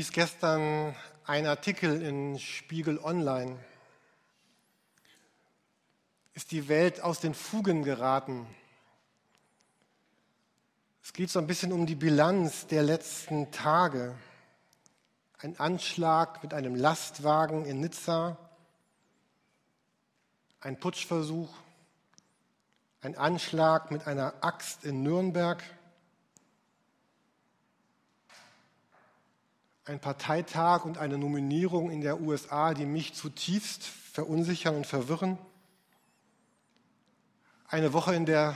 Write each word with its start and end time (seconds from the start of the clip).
Ich 0.00 0.12
gestern 0.12 0.96
ein 1.26 1.44
Artikel 1.44 2.00
in 2.00 2.38
Spiegel 2.38 2.98
Online. 3.00 3.58
Ist 6.32 6.52
die 6.52 6.68
Welt 6.68 7.02
aus 7.02 7.20
den 7.20 7.34
Fugen 7.34 7.82
geraten? 7.82 8.46
Es 11.02 11.12
geht 11.12 11.28
so 11.28 11.38
ein 11.38 11.46
bisschen 11.46 11.70
um 11.70 11.84
die 11.84 11.96
Bilanz 11.96 12.66
der 12.66 12.82
letzten 12.82 13.50
Tage. 13.50 14.16
Ein 15.36 15.60
Anschlag 15.60 16.42
mit 16.42 16.54
einem 16.54 16.76
Lastwagen 16.76 17.66
in 17.66 17.80
Nizza, 17.80 18.38
ein 20.60 20.80
Putschversuch, 20.80 21.54
ein 23.02 23.18
Anschlag 23.18 23.90
mit 23.90 24.06
einer 24.06 24.32
Axt 24.40 24.86
in 24.86 25.02
Nürnberg, 25.02 25.62
ein 29.90 29.98
Parteitag 29.98 30.84
und 30.84 30.98
eine 30.98 31.18
Nominierung 31.18 31.90
in 31.90 32.00
der 32.00 32.20
USA, 32.20 32.74
die 32.74 32.86
mich 32.86 33.12
zutiefst 33.12 33.82
verunsichern 33.84 34.76
und 34.76 34.86
verwirren. 34.86 35.36
Eine 37.66 37.92
Woche 37.92 38.14
in 38.14 38.24
der 38.24 38.54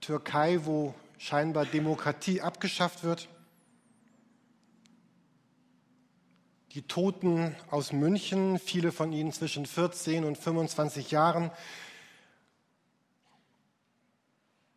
Türkei, 0.00 0.58
wo 0.64 0.92
scheinbar 1.18 1.66
Demokratie 1.66 2.40
abgeschafft 2.40 3.04
wird. 3.04 3.28
Die 6.72 6.82
Toten 6.82 7.54
aus 7.70 7.92
München, 7.92 8.58
viele 8.58 8.90
von 8.90 9.12
ihnen 9.12 9.32
zwischen 9.32 9.66
14 9.66 10.24
und 10.24 10.36
25 10.36 11.12
Jahren. 11.12 11.52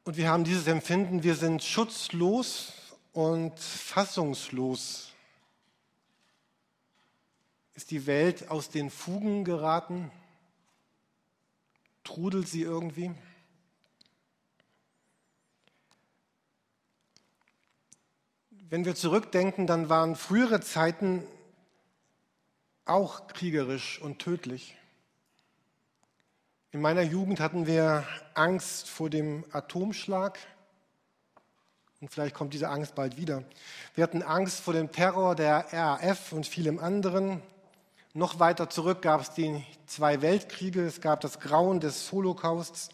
Und 0.04 0.18
wir 0.18 0.30
haben 0.30 0.44
dieses 0.44 0.68
Empfinden, 0.68 1.24
wir 1.24 1.34
sind 1.34 1.64
schutzlos 1.64 2.74
und 3.12 3.60
fassungslos 3.60 5.15
ist 7.76 7.92
die 7.92 8.08
Welt 8.08 8.50
aus 8.50 8.70
den 8.70 8.90
Fugen 8.90 9.44
geraten? 9.44 10.10
Trudelt 12.04 12.48
sie 12.48 12.62
irgendwie? 12.62 13.12
Wenn 18.70 18.86
wir 18.86 18.96
zurückdenken, 18.96 19.68
dann 19.68 19.90
waren 19.90 20.16
frühere 20.16 20.62
Zeiten 20.62 21.24
auch 22.86 23.28
kriegerisch 23.28 24.02
und 24.02 24.20
tödlich. 24.20 24.76
In 26.72 26.82
meiner 26.82 27.02
Jugend 27.02 27.40
hatten 27.40 27.68
wir 27.68 28.08
Angst 28.34 28.90
vor 28.90 29.10
dem 29.10 29.46
Atomschlag. 29.52 30.40
Und 32.02 32.12
vielleicht 32.12 32.36
kommt 32.36 32.54
diese 32.54 32.70
Angst 32.70 32.96
bald 32.96 33.18
wieder. 33.18 33.44
Wir 33.96 34.04
hatten 34.04 34.22
Angst 34.22 34.60
vor 34.60 34.74
dem 34.74 34.92
Terror 34.92 35.36
der 35.36 35.72
RAF 35.72 36.32
und 36.32 36.46
vielem 36.46 36.80
anderen. 36.80 37.42
Noch 38.18 38.40
weiter 38.40 38.70
zurück 38.70 39.02
gab 39.02 39.20
es 39.20 39.32
die 39.32 39.62
zwei 39.88 40.22
Weltkriege, 40.22 40.86
es 40.86 41.02
gab 41.02 41.20
das 41.20 41.42
Grauen 41.42 41.82
des 41.82 42.14
Holocausts, 42.14 42.88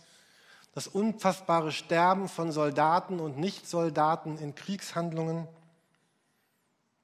das 0.74 0.88
unfassbare 0.88 1.72
Sterben 1.72 2.28
von 2.28 2.52
Soldaten 2.52 3.20
und 3.20 3.38
Nichtsoldaten 3.38 4.40
in 4.40 4.56
Kriegshandlungen. 4.56 5.48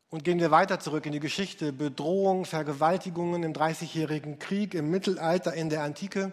Und 0.10 0.23
gehen 0.23 0.40
wir 0.40 0.50
weiter 0.50 0.80
zurück 0.80 1.06
in 1.06 1.12
die 1.12 1.20
Geschichte, 1.20 1.72
Bedrohung, 1.72 2.45
Vergewaltigungen 2.45 3.44
im 3.44 3.54
Dreißigjährigen 3.54 4.40
Krieg, 4.40 4.73
im 4.73 4.90
Mittelalter, 4.90 5.54
in 5.54 5.70
der 5.70 5.84
Antike. 5.84 6.32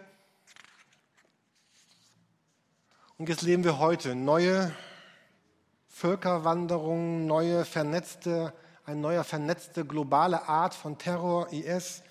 Und 3.19 3.29
jetzt 3.29 3.43
leben 3.43 3.63
wir 3.63 3.77
heute 3.77 4.15
neue 4.15 4.71
Völkerwanderungen, 5.89 7.27
neue 7.27 7.63
vernetzte 7.63 8.53
eine 8.85 8.99
neue 8.99 9.23
vernetzte 9.23 9.83
globale 9.85 10.47
Art 10.47 10.75
von 10.75 10.97
Terror, 10.97 11.51
IS, 11.51 12.03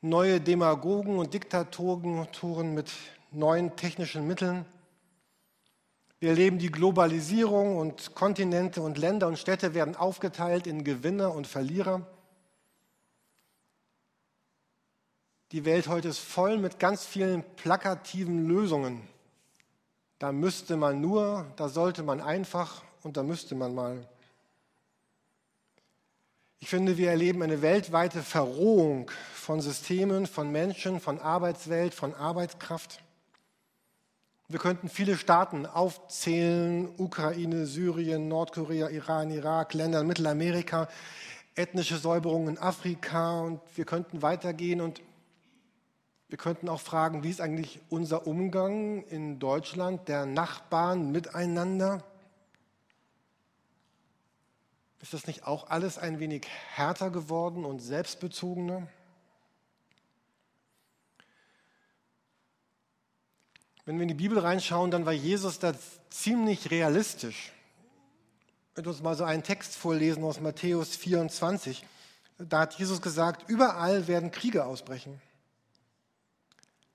neue 0.00 0.40
Demagogen 0.40 1.18
und 1.18 1.32
Diktatoren 1.32 2.74
mit 2.74 2.90
neuen 3.30 3.76
technischen 3.76 4.26
Mitteln. 4.26 4.64
Wir 6.18 6.30
erleben 6.30 6.58
die 6.58 6.70
Globalisierung 6.70 7.76
und 7.76 8.14
Kontinente 8.14 8.82
und 8.82 8.98
Länder 8.98 9.28
und 9.28 9.38
Städte 9.38 9.72
werden 9.72 9.96
aufgeteilt 9.96 10.66
in 10.66 10.84
Gewinner 10.84 11.34
und 11.34 11.46
Verlierer. 11.46 12.04
Die 15.52 15.64
Welt 15.64 15.88
heute 15.88 16.08
ist 16.08 16.18
voll 16.18 16.58
mit 16.58 16.78
ganz 16.78 17.04
vielen 17.04 17.42
plakativen 17.56 18.46
Lösungen. 18.46 19.08
Da 20.18 20.32
müsste 20.32 20.76
man 20.76 21.00
nur, 21.00 21.46
da 21.56 21.68
sollte 21.68 22.02
man 22.02 22.20
einfach 22.20 22.82
und 23.02 23.16
da 23.16 23.22
müsste 23.22 23.54
man 23.54 23.74
mal. 23.74 24.06
Ich 26.62 26.68
finde, 26.68 26.98
wir 26.98 27.08
erleben 27.08 27.42
eine 27.42 27.62
weltweite 27.62 28.22
Verrohung 28.22 29.10
von 29.32 29.62
Systemen, 29.62 30.26
von 30.26 30.52
Menschen, 30.52 31.00
von 31.00 31.18
Arbeitswelt, 31.18 31.94
von 31.94 32.14
Arbeitskraft. 32.14 33.00
Wir 34.46 34.58
könnten 34.58 34.90
viele 34.90 35.16
Staaten 35.16 35.64
aufzählen, 35.64 36.90
Ukraine, 36.98 37.64
Syrien, 37.64 38.28
Nordkorea, 38.28 38.90
Iran, 38.90 39.30
Irak, 39.30 39.72
Länder 39.72 40.02
in 40.02 40.06
Mittelamerika, 40.06 40.88
ethnische 41.54 41.96
Säuberungen 41.96 42.56
in 42.56 42.58
Afrika 42.58 43.40
und 43.40 43.60
wir 43.74 43.86
könnten 43.86 44.20
weitergehen 44.20 44.82
und 44.82 45.00
wir 46.28 46.36
könnten 46.36 46.68
auch 46.68 46.80
fragen, 46.80 47.22
wie 47.22 47.30
ist 47.30 47.40
eigentlich 47.40 47.80
unser 47.88 48.26
Umgang 48.26 49.02
in 49.04 49.38
Deutschland 49.38 50.08
der 50.08 50.26
Nachbarn 50.26 51.10
miteinander? 51.10 52.04
Ist 55.02 55.14
das 55.14 55.26
nicht 55.26 55.46
auch 55.46 55.70
alles 55.70 55.98
ein 55.98 56.20
wenig 56.20 56.46
härter 56.74 57.10
geworden 57.10 57.64
und 57.64 57.80
selbstbezogener? 57.80 58.86
Wenn 63.86 63.96
wir 63.96 64.02
in 64.02 64.08
die 64.08 64.14
Bibel 64.14 64.38
reinschauen, 64.38 64.90
dann 64.90 65.06
war 65.06 65.12
Jesus 65.12 65.58
da 65.58 65.72
ziemlich 66.10 66.70
realistisch. 66.70 67.52
Wenn 68.74 68.84
wir 68.84 68.90
uns 68.90 69.02
mal 69.02 69.16
so 69.16 69.24
einen 69.24 69.42
Text 69.42 69.74
vorlesen 69.74 70.22
aus 70.22 70.38
Matthäus 70.38 70.94
24, 70.96 71.84
da 72.38 72.60
hat 72.60 72.74
Jesus 72.74 73.02
gesagt, 73.02 73.48
überall 73.48 74.06
werden 74.06 74.30
Kriege 74.30 74.64
ausbrechen. 74.64 75.20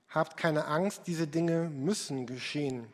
Habt 0.08 0.36
keine 0.36 0.66
Angst, 0.66 1.02
diese 1.06 1.26
Dinge 1.26 1.68
müssen 1.68 2.26
geschehen. 2.26 2.86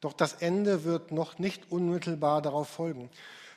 Doch 0.00 0.12
das 0.12 0.34
Ende 0.34 0.84
wird 0.84 1.12
noch 1.12 1.38
nicht 1.38 1.70
unmittelbar 1.70 2.42
darauf 2.42 2.68
folgen. 2.68 3.08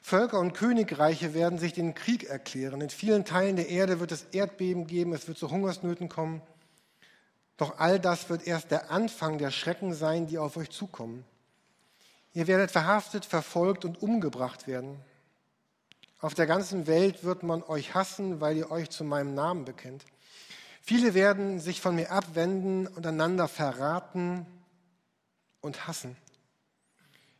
Völker 0.07 0.39
und 0.39 0.53
Königreiche 0.53 1.33
werden 1.33 1.57
sich 1.57 1.73
den 1.73 1.95
Krieg 1.95 2.25
erklären. 2.25 2.79
In 2.79 2.91
vielen 2.91 3.25
Teilen 3.25 3.55
der 3.55 3.69
Erde 3.69 3.99
wird 3.99 4.11
es 4.11 4.27
Erdbeben 4.33 4.85
geben, 4.85 5.13
es 5.13 5.27
wird 5.27 5.39
zu 5.39 5.49
Hungersnöten 5.49 6.09
kommen. 6.09 6.43
Doch 7.57 7.79
all 7.79 7.99
das 7.99 8.29
wird 8.29 8.45
erst 8.45 8.69
der 8.69 8.91
Anfang 8.91 9.39
der 9.39 9.49
Schrecken 9.49 9.95
sein, 9.95 10.27
die 10.27 10.37
auf 10.37 10.57
euch 10.57 10.69
zukommen. 10.69 11.25
Ihr 12.33 12.45
werdet 12.45 12.69
verhaftet, 12.69 13.25
verfolgt 13.25 13.83
und 13.83 13.99
umgebracht 13.99 14.67
werden. 14.67 14.95
Auf 16.19 16.35
der 16.35 16.45
ganzen 16.45 16.85
Welt 16.85 17.23
wird 17.23 17.41
man 17.41 17.63
euch 17.63 17.95
hassen, 17.95 18.39
weil 18.39 18.57
ihr 18.57 18.69
euch 18.69 18.91
zu 18.91 19.03
meinem 19.03 19.33
Namen 19.33 19.65
bekennt. 19.65 20.05
Viele 20.83 21.15
werden 21.15 21.59
sich 21.59 21.81
von 21.81 21.95
mir 21.95 22.11
abwenden 22.11 22.85
und 22.85 23.07
einander 23.07 23.47
verraten 23.47 24.45
und 25.61 25.87
hassen. 25.87 26.15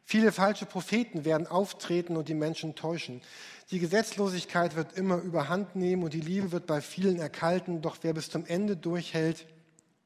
Viele 0.08 0.32
falsche 0.32 0.68
Propheten 0.68 1.26
werden 1.26 1.48
auftreten 1.48 2.16
und 2.16 2.30
die 2.30 2.36
Menschen 2.36 2.76
täuschen. 2.76 3.24
Die 3.72 3.80
Gesetzlosigkeit 3.80 4.76
wird 4.76 4.94
immer 4.94 5.18
überhand 5.18 5.76
nehmen 5.76 6.04
und 6.04 6.14
die 6.14 6.22
Liebe 6.22 6.52
wird 6.52 6.68
bei 6.68 6.80
vielen 6.80 7.18
erkalten, 7.18 7.82
doch 7.82 7.98
wer 8.04 8.14
bis 8.14 8.30
zum 8.30 8.46
Ende 8.46 8.78
durchhält, 8.78 9.48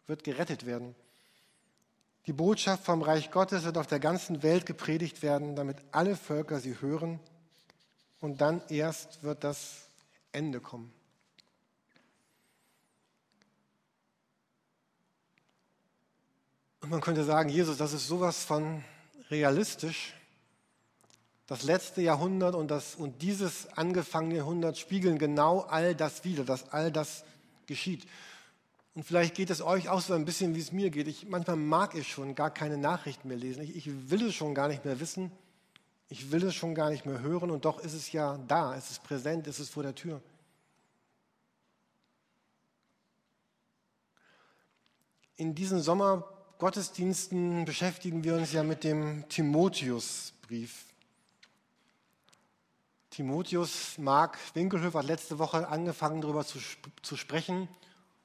wird 0.08 0.24
gerettet 0.24 0.66
werden. 0.66 0.96
Die 2.28 2.34
Botschaft 2.34 2.86
vom 2.86 3.02
Reich 3.02 3.30
Gottes 3.30 3.66
wird 3.66 3.78
auf 3.78 3.88
der 3.88 4.00
ganzen 4.00 4.42
Welt 4.42 4.66
gepredigt 4.66 5.22
werden, 5.22 5.58
damit 5.58 5.78
alle 5.92 6.16
Völker 6.16 6.62
sie 6.62 6.80
hören 6.80 7.20
und 8.22 8.40
dann 8.40 8.62
erst 8.70 9.22
wird 9.24 9.44
das 9.44 9.90
Ende 10.32 10.62
kommen. 10.62 10.94
Und 16.82 16.90
man 16.90 17.02
könnte 17.02 17.26
sagen, 17.26 17.50
Jesus, 17.50 17.78
das 17.78 17.92
ist 17.92 18.08
sowas 18.08 18.46
von 18.46 18.82
realistisch. 19.30 20.14
Das 21.48 21.64
letzte 21.64 22.02
Jahrhundert 22.02 22.54
und, 22.54 22.70
das, 22.70 22.96
und 22.96 23.22
dieses 23.22 23.68
angefangene 23.76 24.36
Jahrhundert 24.36 24.78
spiegeln 24.78 25.18
genau 25.18 25.62
all 25.62 25.96
das 25.96 26.24
wider, 26.24 26.44
dass 26.44 26.72
all 26.72 26.92
das 26.92 27.24
geschieht. 27.66 28.06
Und 28.94 29.04
vielleicht 29.04 29.36
geht 29.36 29.50
es 29.50 29.62
euch 29.62 29.90
auch 29.90 30.02
so 30.02 30.14
ein 30.14 30.26
bisschen, 30.26 30.56
wie 30.56 30.60
es 30.60 30.72
mir 30.72 30.90
geht. 30.90 31.08
Ich, 31.08 31.28
manchmal 31.28 31.56
mag 31.56 31.96
ich 31.96 32.08
schon 32.08 32.36
gar 32.36 32.52
keine 32.52 32.78
Nachrichten 32.78 33.30
mehr 33.30 33.38
lesen. 33.38 33.64
Ich, 33.64 33.76
ich 33.76 34.10
will 34.10 34.28
es 34.28 34.36
schon 34.36 34.54
gar 34.54 34.68
nicht 34.68 34.86
mehr 34.86 35.00
wissen. 35.00 35.32
Ich 36.10 36.32
will 36.32 36.44
es 36.44 36.56
schon 36.56 36.76
gar 36.76 36.90
nicht 36.90 37.06
mehr 37.06 37.22
hören. 37.22 37.50
Und 37.50 37.66
doch 37.66 37.80
ist 37.80 37.94
es 37.94 38.12
ja 38.12 38.38
da. 38.48 38.76
Es 38.76 38.92
ist 38.92 39.04
präsent. 39.04 39.48
Es 39.48 39.60
ist 39.60 39.70
vor 39.70 39.84
der 39.84 39.96
Tür. 39.96 40.22
In 45.38 45.56
diesem 45.56 45.80
Sommer 45.80 46.30
Gottesdiensten 46.60 47.64
beschäftigen 47.64 48.26
wir 48.26 48.36
uns 48.36 48.52
ja 48.52 48.64
mit 48.64 48.84
dem 48.84 49.24
Timotheusbrief. 49.30 50.88
Timotheus, 53.12 53.98
Mark 53.98 54.38
Winkelhöfer 54.54 55.00
hat 55.00 55.06
letzte 55.06 55.40
Woche 55.40 55.70
angefangen, 55.70 56.20
darüber 56.20 56.46
zu, 56.46 56.60
zu 57.02 57.16
sprechen, 57.16 57.70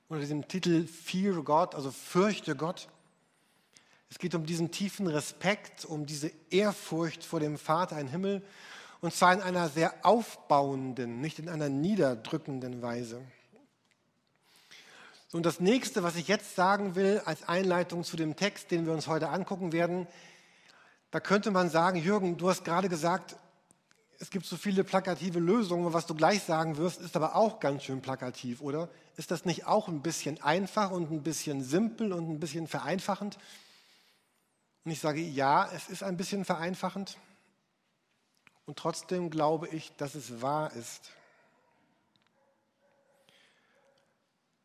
unter 0.08 0.20
diesem 0.20 0.48
Titel 0.48 0.84
Fear 0.84 1.44
God, 1.44 1.76
also 1.76 1.92
fürchte 1.92 2.56
Gott. 2.56 2.88
Es 4.10 4.18
geht 4.18 4.34
um 4.34 4.44
diesen 4.44 4.72
tiefen 4.72 5.06
Respekt, 5.06 5.84
um 5.84 6.04
diese 6.04 6.32
Ehrfurcht 6.50 7.22
vor 7.22 7.38
dem 7.38 7.56
Vater 7.56 8.00
im 8.00 8.08
Himmel, 8.08 8.42
und 9.00 9.14
zwar 9.14 9.32
in 9.32 9.42
einer 9.42 9.68
sehr 9.68 10.04
aufbauenden, 10.04 11.20
nicht 11.20 11.38
in 11.38 11.48
einer 11.48 11.68
niederdrückenden 11.68 12.82
Weise. 12.82 13.22
Und 15.34 15.44
das 15.44 15.58
nächste, 15.58 16.04
was 16.04 16.14
ich 16.14 16.28
jetzt 16.28 16.54
sagen 16.54 16.94
will, 16.94 17.20
als 17.24 17.48
Einleitung 17.48 18.04
zu 18.04 18.16
dem 18.16 18.36
Text, 18.36 18.70
den 18.70 18.86
wir 18.86 18.92
uns 18.92 19.08
heute 19.08 19.30
angucken 19.30 19.72
werden, 19.72 20.06
da 21.10 21.18
könnte 21.18 21.50
man 21.50 21.70
sagen, 21.70 21.98
Jürgen, 21.98 22.36
du 22.36 22.48
hast 22.48 22.64
gerade 22.64 22.88
gesagt, 22.88 23.34
es 24.20 24.30
gibt 24.30 24.46
so 24.46 24.56
viele 24.56 24.84
plakative 24.84 25.40
Lösungen, 25.40 25.92
was 25.92 26.06
du 26.06 26.14
gleich 26.14 26.44
sagen 26.44 26.76
wirst, 26.76 27.00
ist 27.00 27.16
aber 27.16 27.34
auch 27.34 27.58
ganz 27.58 27.82
schön 27.82 28.00
plakativ, 28.00 28.60
oder? 28.60 28.88
Ist 29.16 29.32
das 29.32 29.44
nicht 29.44 29.66
auch 29.66 29.88
ein 29.88 30.02
bisschen 30.02 30.40
einfach 30.40 30.92
und 30.92 31.10
ein 31.10 31.24
bisschen 31.24 31.64
simpel 31.64 32.12
und 32.12 32.30
ein 32.30 32.38
bisschen 32.38 32.68
vereinfachend? 32.68 33.36
Und 34.84 34.92
ich 34.92 35.00
sage, 35.00 35.20
ja, 35.20 35.68
es 35.74 35.88
ist 35.88 36.04
ein 36.04 36.16
bisschen 36.16 36.44
vereinfachend. 36.44 37.18
Und 38.66 38.78
trotzdem 38.78 39.30
glaube 39.30 39.66
ich, 39.66 39.90
dass 39.96 40.14
es 40.14 40.40
wahr 40.40 40.72
ist. 40.74 41.10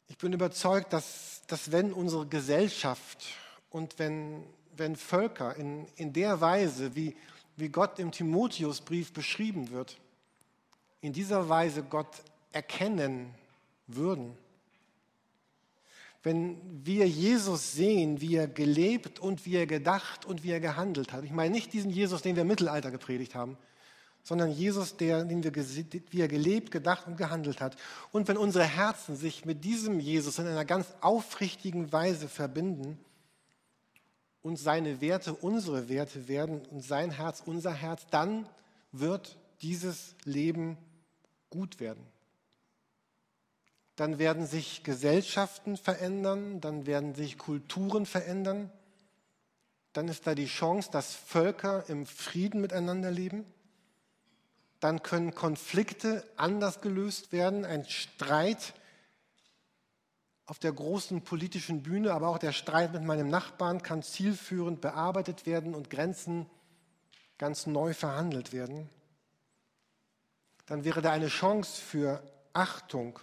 Ich 0.10 0.18
bin 0.18 0.34
überzeugt, 0.34 0.92
dass, 0.92 1.44
dass 1.48 1.72
wenn 1.72 1.94
unsere 1.94 2.26
Gesellschaft 2.26 3.28
und 3.70 3.98
wenn, 4.00 4.44
wenn 4.76 4.96
Völker 4.96 5.56
in, 5.56 5.88
in 5.96 6.12
der 6.12 6.42
Weise, 6.42 6.96
wie, 6.96 7.16
wie 7.56 7.70
Gott 7.70 8.00
im 8.00 8.12
Timotheusbrief 8.12 9.14
beschrieben 9.14 9.70
wird, 9.70 9.98
in 11.02 11.14
dieser 11.14 11.48
Weise 11.48 11.84
Gott 11.84 12.24
erkennen 12.52 13.34
würden, 13.88 14.36
wenn 16.24 16.58
wir 16.84 17.08
Jesus 17.08 17.72
sehen, 17.74 18.20
wie 18.20 18.36
er 18.36 18.48
gelebt 18.48 19.20
und 19.20 19.46
wie 19.46 19.56
er 19.56 19.68
gedacht 19.68 20.26
und 20.26 20.44
wie 20.44 20.52
er 20.52 20.60
gehandelt 20.60 21.14
hat. 21.14 21.24
Ich 21.24 21.32
meine 21.32 21.52
nicht 21.52 21.72
diesen 21.72 21.92
Jesus, 21.92 22.22
den 22.22 22.36
wir 22.36 22.42
im 22.42 22.48
Mittelalter 22.48 22.92
gepredigt 22.92 23.36
haben, 23.36 23.58
sondern 24.24 24.52
Jesus, 24.52 24.98
der, 24.98 25.24
den 25.26 25.44
wir, 25.44 25.54
wie 25.56 26.22
er 26.22 26.28
gelebt, 26.28 26.72
gedacht 26.72 27.08
und 27.08 27.18
gehandelt 27.18 27.62
hat. 27.62 27.76
Und 28.12 28.28
wenn 28.28 28.38
unsere 28.38 28.66
Herzen 28.66 29.16
sich 29.16 29.46
mit 29.46 29.64
diesem 29.64 30.00
Jesus 30.00 30.40
in 30.40 30.48
einer 30.48 30.66
ganz 30.66 30.88
aufrichtigen 31.02 31.92
Weise 31.92 32.28
verbinden 32.28 33.00
und 34.42 34.58
seine 34.58 35.02
Werte 35.02 35.34
unsere 35.34 35.90
Werte 35.90 36.28
werden 36.28 36.62
und 36.72 36.82
sein 36.82 37.12
Herz 37.12 37.42
unser 37.46 37.74
Herz, 37.74 38.06
dann 38.12 38.48
wird 38.92 39.38
dieses 39.62 40.16
Leben 40.26 40.78
gut 41.50 41.80
werden. 41.80 42.04
Dann 43.96 44.18
werden 44.18 44.48
sich 44.48 44.84
Gesellschaften 44.84 45.76
verändern, 45.76 46.62
dann 46.62 46.86
werden 46.86 47.16
sich 47.16 47.38
Kulturen 47.38 48.06
verändern, 48.06 48.72
dann 49.94 50.08
ist 50.08 50.28
da 50.28 50.36
die 50.36 50.46
Chance, 50.46 50.90
dass 50.92 51.16
Völker 51.16 51.90
im 51.90 52.06
Frieden 52.06 52.62
miteinander 52.62 53.12
leben, 53.12 53.46
dann 54.80 55.04
können 55.04 55.36
Konflikte 55.36 56.24
anders 56.38 56.82
gelöst 56.82 57.32
werden, 57.32 57.66
ein 57.66 57.86
Streit 57.86 58.74
auf 60.46 60.58
der 60.58 60.72
großen 60.72 61.22
politischen 61.22 61.84
Bühne, 61.84 62.14
aber 62.14 62.30
auch 62.30 62.40
der 62.40 62.54
Streit 62.54 62.94
mit 62.94 63.04
meinem 63.04 63.30
Nachbarn 63.30 63.84
kann 63.84 64.02
zielführend 64.02 64.82
bearbeitet 64.82 65.46
werden 65.46 65.76
und 65.76 65.90
Grenzen 65.90 66.48
ganz 67.38 67.68
neu 67.68 67.94
verhandelt 67.94 68.52
werden. 68.52 68.90
Dann 70.66 70.84
wäre 70.86 71.02
da 71.02 71.12
eine 71.12 71.28
Chance 71.28 71.82
für 71.82 72.24
Achtung 72.54 73.20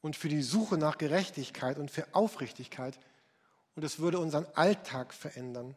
und 0.00 0.16
für 0.16 0.28
die 0.28 0.42
Suche 0.42 0.78
nach 0.78 0.98
Gerechtigkeit 0.98 1.78
und 1.78 1.90
für 1.90 2.06
Aufrichtigkeit. 2.12 2.98
Und 3.76 3.84
es 3.84 3.98
würde 3.98 4.18
unseren 4.18 4.46
Alltag 4.54 5.12
verändern. 5.12 5.76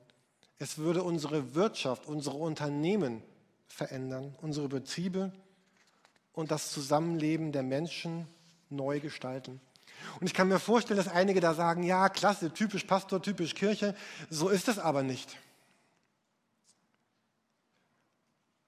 Es 0.60 0.78
würde 0.78 1.04
unsere 1.04 1.56
Wirtschaft, 1.56 2.06
unsere 2.06 2.38
Unternehmen 2.38 3.22
verändern, 3.68 4.36
unsere 4.42 4.68
Betriebe 4.70 5.32
und 6.34 6.52
das 6.52 6.72
Zusammenleben 6.72 7.52
der 7.52 7.64
Menschen 7.64 8.28
neu 8.70 9.00
gestalten. 9.00 9.62
Und 10.20 10.28
ich 10.28 10.34
kann 10.34 10.48
mir 10.48 10.60
vorstellen, 10.60 10.98
dass 10.98 11.08
einige 11.08 11.40
da 11.40 11.54
sagen, 11.54 11.84
ja, 11.84 12.10
klasse, 12.10 12.54
typisch 12.54 12.84
Pastor, 12.84 13.22
typisch 13.22 13.56
Kirche. 13.56 13.96
So 14.30 14.50
ist 14.50 14.68
es 14.68 14.80
aber 14.80 15.04
nicht. 15.04 15.38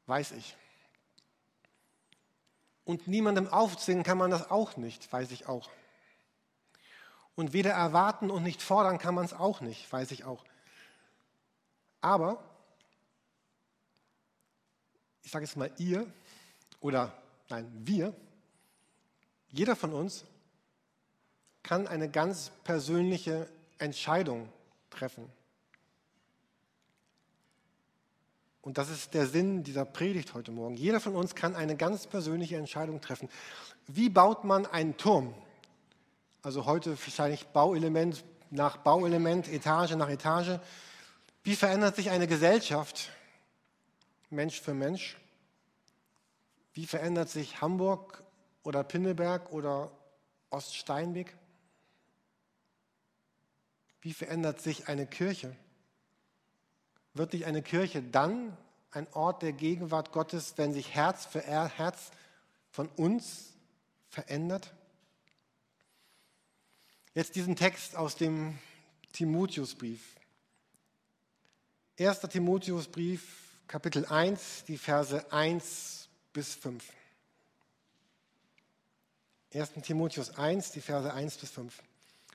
Weiß 0.07 0.31
ich. 0.31 0.55
Und 2.83 3.07
niemandem 3.07 3.47
aufzwingen 3.47 4.03
kann 4.03 4.19
man 4.19 4.29
das 4.29 4.51
auch 4.51 4.77
nicht, 4.77 5.11
weiß 5.11 5.31
ich 5.31 5.47
auch. 5.47 5.69
Und 7.35 7.51
weder 7.51 7.71
erwarten 7.71 8.29
und 8.29 8.43
nicht 8.43 8.61
fordern 8.61 8.99
kann 8.99 9.15
man 9.15 9.25
es 9.25 9.33
auch 9.33 9.59
nicht, 9.59 9.91
weiß 9.91 10.11
ich 10.11 10.23
auch. 10.23 10.45
Aber, 11.99 12.43
ich 15.25 15.31
sage 15.31 15.43
jetzt 15.43 15.57
mal 15.57 15.71
ihr 15.79 16.05
oder 16.79 17.11
nein, 17.49 17.69
wir, 17.83 18.13
jeder 19.49 19.75
von 19.75 19.91
uns 19.91 20.23
kann 21.63 21.87
eine 21.87 22.09
ganz 22.09 22.51
persönliche 22.63 23.49
Entscheidung 23.79 24.47
treffen. 24.91 25.27
Und 28.61 28.77
das 28.77 28.89
ist 28.89 29.13
der 29.15 29.25
Sinn 29.25 29.63
dieser 29.63 29.83
Predigt 29.83 30.33
heute 30.35 30.51
Morgen. 30.51 30.75
Jeder 30.75 30.99
von 30.99 31.15
uns 31.15 31.33
kann 31.33 31.55
eine 31.55 31.75
ganz 31.75 32.05
persönliche 32.07 32.57
Entscheidung 32.57 33.01
treffen. 33.01 33.27
Wie 33.87 34.09
baut 34.09 34.43
man 34.43 34.65
einen 34.67 34.95
Turm? 34.97 35.33
Also 36.43 36.65
heute 36.65 36.91
wahrscheinlich 36.91 37.47
Bauelement 37.47 38.23
nach 38.51 38.77
Bauelement, 38.77 39.47
Etage 39.47 39.95
nach 39.95 40.09
Etage. 40.09 40.59
Wie 41.43 41.55
verändert 41.55 41.95
sich 41.95 42.11
eine 42.11 42.27
Gesellschaft 42.27 43.09
Mensch 44.29 44.61
für 44.61 44.73
Mensch? 44.73 45.17
Wie 46.73 46.85
verändert 46.85 47.29
sich 47.29 47.61
Hamburg 47.61 48.23
oder 48.63 48.83
Pinneberg 48.83 49.51
oder 49.51 49.91
Oststeinweg? 50.49 51.35
Wie 54.01 54.13
verändert 54.13 54.61
sich 54.61 54.87
eine 54.87 55.07
Kirche? 55.07 55.55
wird 57.15 57.33
nicht 57.33 57.45
eine 57.45 57.63
Kirche 57.63 58.03
dann 58.03 58.55
ein 58.91 59.07
Ort 59.13 59.41
der 59.41 59.53
Gegenwart 59.53 60.11
Gottes, 60.11 60.53
wenn 60.57 60.73
sich 60.73 60.93
Herz 60.93 61.25
für 61.25 61.41
Herz 61.41 62.11
von 62.69 62.87
uns 62.89 63.53
verändert? 64.09 64.73
Jetzt 67.13 67.35
diesen 67.35 67.55
Text 67.55 67.95
aus 67.95 68.15
dem 68.15 68.59
Timotheusbrief. 69.13 70.15
1. 71.97 72.19
Timotheusbrief, 72.21 73.44
Kapitel 73.67 74.05
1, 74.05 74.65
die 74.67 74.77
Verse 74.77 75.31
1 75.31 76.07
bis 76.33 76.53
5. 76.53 76.83
1. 79.53 79.71
Timotheus 79.81 80.37
1, 80.37 80.71
die 80.71 80.81
Verse 80.81 81.11
1 81.11 81.37
bis 81.37 81.49
5. 81.51 81.81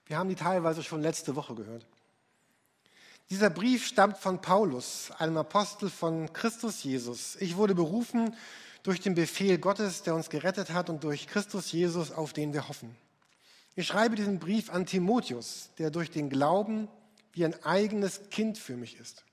Wir 0.06 0.18
haben 0.18 0.28
die 0.28 0.34
teilweise 0.34 0.82
schon 0.82 1.02
letzte 1.02 1.36
Woche 1.36 1.54
gehört. 1.54 1.86
Dieser 3.30 3.48
Brief 3.48 3.86
stammt 3.86 4.18
von 4.18 4.40
Paulus, 4.40 5.12
einem 5.18 5.36
Apostel 5.36 5.88
von 5.88 6.32
Christus 6.32 6.82
Jesus. 6.82 7.36
Ich 7.36 7.56
wurde 7.56 7.76
berufen 7.76 8.34
durch 8.82 8.98
den 9.00 9.14
Befehl 9.14 9.58
Gottes, 9.58 10.02
der 10.02 10.16
uns 10.16 10.30
gerettet 10.30 10.70
hat 10.70 10.90
und 10.90 11.04
durch 11.04 11.28
Christus 11.28 11.70
Jesus, 11.70 12.10
auf 12.10 12.32
den 12.32 12.52
wir 12.52 12.68
hoffen. 12.68 12.96
Ich 13.76 13.86
schreibe 13.86 14.16
diesen 14.16 14.40
Brief 14.40 14.68
an 14.70 14.84
Timotheus, 14.84 15.70
der 15.78 15.90
durch 15.90 16.10
den 16.10 16.28
Glauben 16.28 16.88
wie 17.32 17.44
ein 17.44 17.62
eigenes 17.62 18.30
Kind 18.30 18.58
für 18.58 18.76
mich 18.76 18.98
ist. 18.98 19.24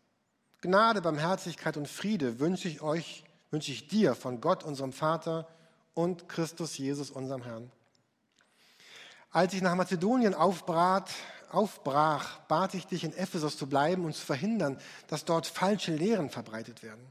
Gnade, 0.61 1.01
Barmherzigkeit 1.01 1.77
und 1.77 1.87
Friede 1.87 2.39
wünsche 2.39 2.67
ich 2.67 2.81
euch, 2.81 3.23
wünsche 3.51 3.71
ich 3.71 3.87
dir 3.87 4.15
von 4.15 4.41
Gott, 4.41 4.63
unserem 4.63 4.91
Vater 4.91 5.47
und 5.93 6.27
Christus 6.27 6.77
Jesus, 6.77 7.11
unserem 7.11 7.43
Herrn. 7.43 7.71
Als 9.31 9.53
ich 9.53 9.61
nach 9.61 9.75
Mazedonien 9.75 10.33
aufbrat, 10.33 11.11
aufbrach, 11.51 12.39
bat 12.47 12.73
ich 12.73 12.87
dich, 12.87 13.03
in 13.03 13.13
Ephesus 13.15 13.55
zu 13.55 13.67
bleiben 13.67 14.03
und 14.03 14.15
zu 14.15 14.25
verhindern, 14.25 14.79
dass 15.07 15.25
dort 15.25 15.45
falsche 15.45 15.93
Lehren 15.93 16.29
verbreitet 16.31 16.81
werden. 16.81 17.05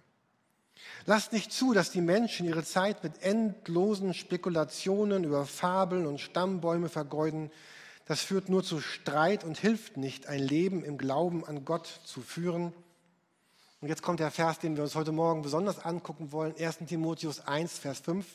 Lasst 1.04 1.32
nicht 1.32 1.52
zu, 1.52 1.72
dass 1.72 1.92
die 1.92 2.00
Menschen 2.00 2.46
ihre 2.46 2.64
Zeit 2.64 3.04
mit 3.04 3.22
endlosen 3.22 4.12
Spekulationen 4.12 5.22
über 5.22 5.46
Fabeln 5.46 6.04
und 6.06 6.20
Stammbäume 6.20 6.88
vergeuden. 6.88 7.52
Das 8.06 8.22
führt 8.22 8.48
nur 8.48 8.64
zu 8.64 8.80
Streit 8.80 9.44
und 9.44 9.56
hilft 9.56 9.96
nicht, 9.96 10.26
ein 10.26 10.40
Leben 10.40 10.84
im 10.84 10.98
Glauben 10.98 11.44
an 11.44 11.64
Gott 11.64 11.86
zu 12.04 12.20
führen. 12.22 12.72
Und 13.86 13.90
jetzt 13.90 14.02
kommt 14.02 14.18
der 14.18 14.32
Vers, 14.32 14.58
den 14.58 14.74
wir 14.74 14.82
uns 14.82 14.96
heute 14.96 15.12
Morgen 15.12 15.42
besonders 15.42 15.78
angucken 15.78 16.32
wollen, 16.32 16.56
1 16.58 16.78
Timotheus 16.88 17.46
1, 17.46 17.78
Vers 17.78 18.00
5. 18.00 18.26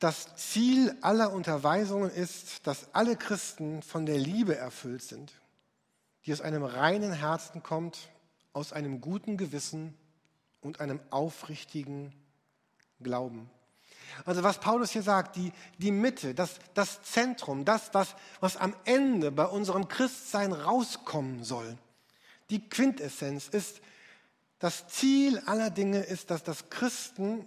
Das 0.00 0.34
Ziel 0.34 0.96
aller 1.00 1.32
Unterweisungen 1.32 2.10
ist, 2.10 2.66
dass 2.66 2.92
alle 2.92 3.14
Christen 3.14 3.84
von 3.84 4.04
der 4.04 4.18
Liebe 4.18 4.56
erfüllt 4.56 5.02
sind, 5.02 5.32
die 6.26 6.32
aus 6.32 6.40
einem 6.40 6.64
reinen 6.64 7.12
Herzen 7.12 7.62
kommt, 7.62 8.08
aus 8.52 8.72
einem 8.72 9.00
guten 9.00 9.36
Gewissen 9.36 9.94
und 10.60 10.80
einem 10.80 10.98
aufrichtigen 11.10 12.12
Glauben. 13.00 13.48
Also 14.24 14.42
was 14.42 14.58
Paulus 14.58 14.90
hier 14.90 15.04
sagt, 15.04 15.36
die, 15.36 15.52
die 15.78 15.92
Mitte, 15.92 16.34
das, 16.34 16.58
das 16.74 17.00
Zentrum, 17.02 17.64
das, 17.64 17.94
was, 17.94 18.16
was 18.40 18.56
am 18.56 18.74
Ende 18.86 19.30
bei 19.30 19.46
unserem 19.46 19.86
Christsein 19.86 20.52
rauskommen 20.52 21.44
soll, 21.44 21.78
die 22.50 22.68
Quintessenz 22.68 23.48
ist, 23.48 23.80
das 24.58 24.88
Ziel 24.88 25.38
aller 25.46 25.70
Dinge 25.70 26.00
ist, 26.00 26.30
dass 26.30 26.42
das 26.42 26.68
Christen 26.70 27.46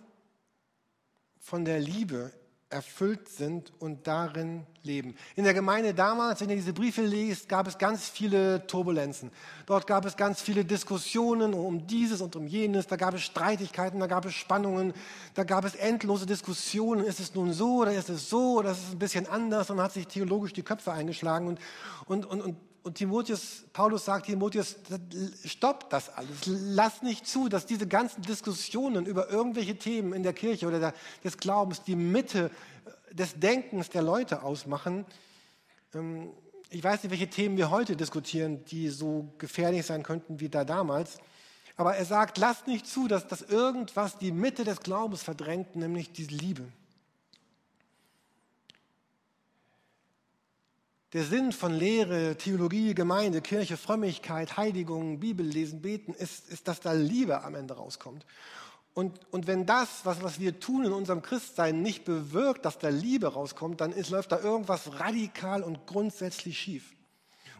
von 1.39 1.65
der 1.65 1.79
Liebe 1.79 2.31
erfüllt 2.71 3.27
sind 3.27 3.73
und 3.79 4.07
darin 4.07 4.65
leben. 4.83 5.15
In 5.35 5.43
der 5.43 5.53
Gemeinde 5.53 5.93
damals, 5.93 6.39
wenn 6.39 6.49
ihr 6.49 6.55
diese 6.55 6.71
Briefe 6.71 7.01
liest, 7.01 7.49
gab 7.49 7.67
es 7.67 7.77
ganz 7.77 8.07
viele 8.07 8.65
Turbulenzen. 8.65 9.29
Dort 9.65 9.85
gab 9.87 10.05
es 10.05 10.15
ganz 10.15 10.41
viele 10.41 10.63
Diskussionen 10.63 11.53
um 11.53 11.85
dieses 11.85 12.21
und 12.21 12.35
um 12.37 12.47
jenes. 12.47 12.87
Da 12.87 12.95
gab 12.95 13.13
es 13.13 13.23
Streitigkeiten, 13.23 13.99
da 13.99 14.07
gab 14.07 14.25
es 14.25 14.33
Spannungen, 14.33 14.93
da 15.33 15.43
gab 15.43 15.65
es 15.65 15.75
endlose 15.75 16.25
Diskussionen. 16.25 17.05
Ist 17.05 17.19
es 17.19 17.35
nun 17.35 17.51
so 17.51 17.81
oder 17.81 17.93
ist 17.93 18.09
es 18.09 18.29
so 18.29 18.59
oder 18.59 18.71
ist 18.71 18.87
es 18.87 18.91
ein 18.93 18.99
bisschen 18.99 19.27
anders? 19.27 19.69
Und 19.69 19.75
man 19.75 19.85
hat 19.85 19.93
sich 19.93 20.07
theologisch 20.07 20.53
die 20.53 20.63
Köpfe 20.63 20.93
eingeschlagen 20.93 21.47
und, 21.47 21.59
und, 22.07 22.25
und, 22.25 22.41
und 22.41 22.70
und 22.83 22.95
Timotheus, 22.95 23.65
Paulus 23.73 24.05
sagt 24.05 24.25
Timotheus, 24.25 24.75
stopp 25.45 25.89
das 25.89 26.09
alles. 26.09 26.45
Lass 26.45 27.03
nicht 27.03 27.27
zu, 27.27 27.47
dass 27.47 27.65
diese 27.65 27.87
ganzen 27.87 28.23
Diskussionen 28.23 29.05
über 29.05 29.29
irgendwelche 29.29 29.77
Themen 29.77 30.13
in 30.13 30.23
der 30.23 30.33
Kirche 30.33 30.67
oder 30.67 30.79
der, 30.79 30.93
des 31.23 31.37
Glaubens 31.37 31.83
die 31.83 31.95
Mitte 31.95 32.49
äh, 32.85 33.15
des 33.15 33.39
Denkens 33.39 33.89
der 33.89 34.01
Leute 34.01 34.41
ausmachen. 34.41 35.05
Ähm, 35.93 36.31
ich 36.69 36.83
weiß 36.83 37.03
nicht, 37.03 37.11
welche 37.11 37.29
Themen 37.29 37.57
wir 37.57 37.69
heute 37.69 37.95
diskutieren, 37.95 38.63
die 38.65 38.89
so 38.89 39.31
gefährlich 39.37 39.85
sein 39.85 40.03
könnten 40.03 40.39
wie 40.39 40.49
da 40.49 40.63
damals. 40.63 41.17
Aber 41.75 41.95
er 41.95 42.05
sagt, 42.05 42.37
lass 42.37 42.65
nicht 42.65 42.87
zu, 42.87 43.07
dass, 43.07 43.27
dass 43.27 43.41
irgendwas 43.41 44.17
die 44.17 44.31
Mitte 44.31 44.63
des 44.63 44.79
Glaubens 44.81 45.21
verdrängt, 45.21 45.75
nämlich 45.75 46.11
die 46.11 46.25
Liebe. 46.25 46.63
Der 51.13 51.25
Sinn 51.25 51.51
von 51.51 51.73
Lehre, 51.73 52.37
Theologie, 52.37 52.95
Gemeinde, 52.95 53.41
Kirche, 53.41 53.75
Frömmigkeit, 53.75 54.55
Heiligung, 54.55 55.19
Bibellesen, 55.19 55.81
Beten 55.81 56.13
ist, 56.13 56.49
ist, 56.49 56.69
dass 56.69 56.79
da 56.79 56.93
Liebe 56.93 57.43
am 57.43 57.53
Ende 57.55 57.73
rauskommt. 57.73 58.25
Und, 58.93 59.19
und 59.31 59.45
wenn 59.45 59.65
das, 59.65 60.05
was, 60.05 60.23
was 60.23 60.39
wir 60.39 60.61
tun 60.61 60.85
in 60.85 60.93
unserem 60.93 61.21
Christsein, 61.21 61.81
nicht 61.81 62.05
bewirkt, 62.05 62.63
dass 62.63 62.79
da 62.79 62.87
Liebe 62.87 63.27
rauskommt, 63.27 63.81
dann 63.81 63.91
ist, 63.91 64.09
läuft 64.09 64.31
da 64.31 64.39
irgendwas 64.39 64.99
radikal 65.01 65.63
und 65.63 65.85
grundsätzlich 65.85 66.57
schief. 66.57 66.93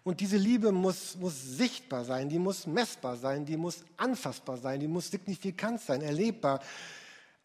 Und 0.04 0.22
diese 0.22 0.38
Liebe 0.38 0.72
muss, 0.72 1.18
muss 1.18 1.42
sichtbar 1.42 2.06
sein, 2.06 2.30
die 2.30 2.40
muss 2.40 2.66
messbar 2.66 3.18
sein, 3.18 3.46
die 3.46 3.58
muss 3.58 3.84
anfassbar 3.98 4.58
sein, 4.58 4.80
die 4.80 4.88
muss 4.88 5.12
signifikant 5.12 5.82
sein, 5.82 6.02
erlebbar, 6.02 6.62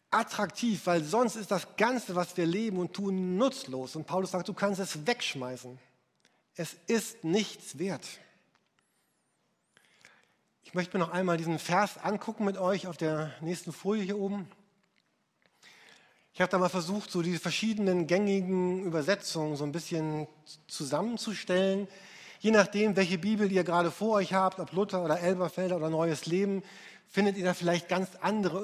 attraktiv, 0.09 0.85
weil 0.85 1.03
sonst 1.03 1.35
ist 1.35 1.51
das 1.51 1.75
Ganze, 1.75 2.15
was 2.15 2.35
wir 2.37 2.45
leben 2.45 2.77
und 2.77 2.93
tun, 2.93 3.37
nutzlos. 3.37 3.97
Und 3.97 4.07
Paulus 4.07 4.31
sagt, 4.31 4.47
du 4.47 4.53
kannst 4.53 4.79
es 4.79 5.05
wegschmeißen. 5.05 5.77
Es 6.59 6.75
ist 6.87 7.23
nichts 7.23 7.77
wert. 7.77 8.03
Ich 10.63 10.73
möchte 10.73 10.97
mir 10.97 11.05
noch 11.05 11.13
einmal 11.13 11.37
diesen 11.37 11.59
Vers 11.59 11.99
angucken 11.99 12.45
mit 12.45 12.57
euch 12.57 12.87
auf 12.87 12.97
der 12.97 13.31
nächsten 13.41 13.71
Folie 13.71 14.03
hier 14.03 14.17
oben. 14.17 14.49
Ich 16.33 16.41
habe 16.41 16.49
da 16.49 16.57
mal 16.57 16.69
versucht, 16.69 17.11
so 17.11 17.21
die 17.21 17.37
verschiedenen 17.37 18.07
gängigen 18.07 18.83
Übersetzungen 18.83 19.55
so 19.55 19.65
ein 19.65 19.71
bisschen 19.71 20.27
zusammenzustellen. 20.65 21.87
Je 22.39 22.49
nachdem, 22.49 22.95
welche 22.95 23.19
Bibel 23.19 23.51
ihr 23.51 23.63
gerade 23.63 23.91
vor 23.91 24.15
euch 24.15 24.33
habt, 24.33 24.59
ob 24.59 24.71
Luther 24.71 25.03
oder 25.03 25.19
Elberfelder 25.19 25.77
oder 25.77 25.91
Neues 25.91 26.25
Leben, 26.25 26.63
findet 27.07 27.37
ihr 27.37 27.45
da 27.45 27.53
vielleicht 27.53 27.87
ganz 27.87 28.09
andere 28.19 28.63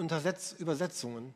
Übersetzungen. 0.58 1.36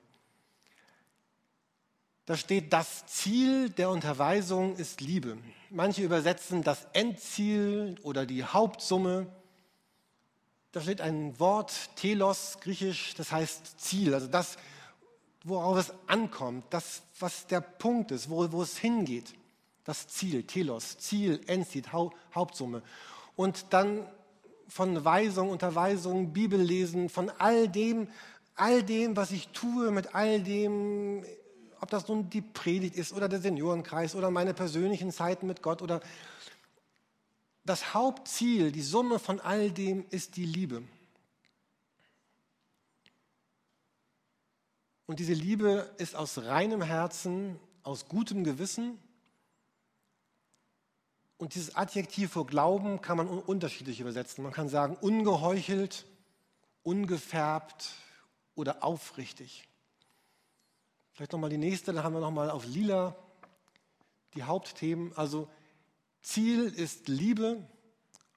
Da 2.26 2.36
steht, 2.36 2.74
das 2.74 3.06
Ziel 3.06 3.70
der 3.70 3.92
Unterweisung 3.92 4.76
ist 4.76 5.02
Liebe. 5.02 5.38
Manche 5.69 6.01
übersetzen 6.01 6.63
das 6.63 6.88
Endziel 6.93 7.95
oder 8.03 8.25
die 8.25 8.43
Hauptsumme. 8.43 9.27
Da 10.71 10.79
steht 10.79 11.01
ein 11.01 11.38
Wort, 11.39 11.74
Telos, 11.97 12.57
griechisch, 12.62 13.15
das 13.15 13.33
heißt 13.33 13.79
Ziel, 13.79 14.13
also 14.13 14.27
das, 14.27 14.55
worauf 15.43 15.77
es 15.77 15.91
ankommt, 16.07 16.65
das, 16.69 17.01
was 17.19 17.47
der 17.47 17.59
Punkt 17.59 18.12
ist, 18.12 18.29
wo, 18.29 18.50
wo 18.51 18.62
es 18.62 18.77
hingeht. 18.77 19.33
Das 19.83 20.07
Ziel, 20.07 20.43
Telos, 20.43 20.97
Ziel, 21.00 21.41
Endziel, 21.47 21.83
Hauptsumme. 22.33 22.81
Und 23.36 23.65
dann 23.71 24.07
von 24.69 25.03
Weisung, 25.03 25.50
Unterweisung, 25.50 26.31
Bibellesen, 26.31 27.09
von 27.09 27.29
all 27.39 27.67
dem, 27.67 28.07
all 28.55 28.83
dem, 28.83 29.17
was 29.17 29.31
ich 29.31 29.50
tue, 29.50 29.91
mit 29.91 30.15
all 30.15 30.41
dem 30.41 31.25
ob 31.81 31.89
das 31.89 32.07
nun 32.07 32.29
die 32.29 32.41
Predigt 32.41 32.96
ist 32.96 33.13
oder 33.13 33.29
der 33.29 33.39
Seniorenkreis 33.39 34.15
oder 34.15 34.31
meine 34.31 34.53
persönlichen 34.53 35.12
Zeiten 35.12 35.48
mit 35.48 35.62
Gott 35.62 35.81
oder 35.81 36.01
das 37.65 37.93
Hauptziel, 37.93 38.72
die 38.72 38.81
Summe 38.81 39.19
von 39.19 39.39
all 39.39 39.72
dem 39.72 40.05
ist 40.10 40.38
die 40.38 40.46
Liebe. 40.46 40.84
Und 45.05 45.19
diese 45.19 45.34
Liebe 45.34 45.89
ist 45.98 46.15
aus 46.15 46.38
reinem 46.38 46.81
Herzen, 46.81 47.60
aus 47.84 48.07
gutem 48.07 48.43
Gewissen. 48.43 49.00
Und 51.38 51.55
dieses 51.55 51.75
Adjektiv 51.75 52.31
für 52.31 52.46
Glauben 52.46 53.01
kann 53.01 53.17
man 53.17 53.27
unterschiedlich 53.27 54.01
übersetzen. 54.01 54.43
Man 54.43 54.51
kann 54.51 54.69
sagen 54.69 54.98
ungeheuchelt, 55.00 56.05
ungefärbt 56.84 57.93
oder 58.55 58.84
aufrichtig. 58.84 59.67
Vielleicht 61.17 61.31
nochmal 61.31 61.50
die 61.50 61.57
nächste, 61.57 61.93
dann 61.93 62.03
haben 62.03 62.13
wir 62.13 62.19
nochmal 62.19 62.51
auf 62.51 62.63
lila 62.67 63.15
die 64.36 64.43
Hauptthemen. 64.43 65.17
Also 65.17 65.50
Ziel 66.21 66.65
ist 66.65 67.07
Liebe 67.07 67.67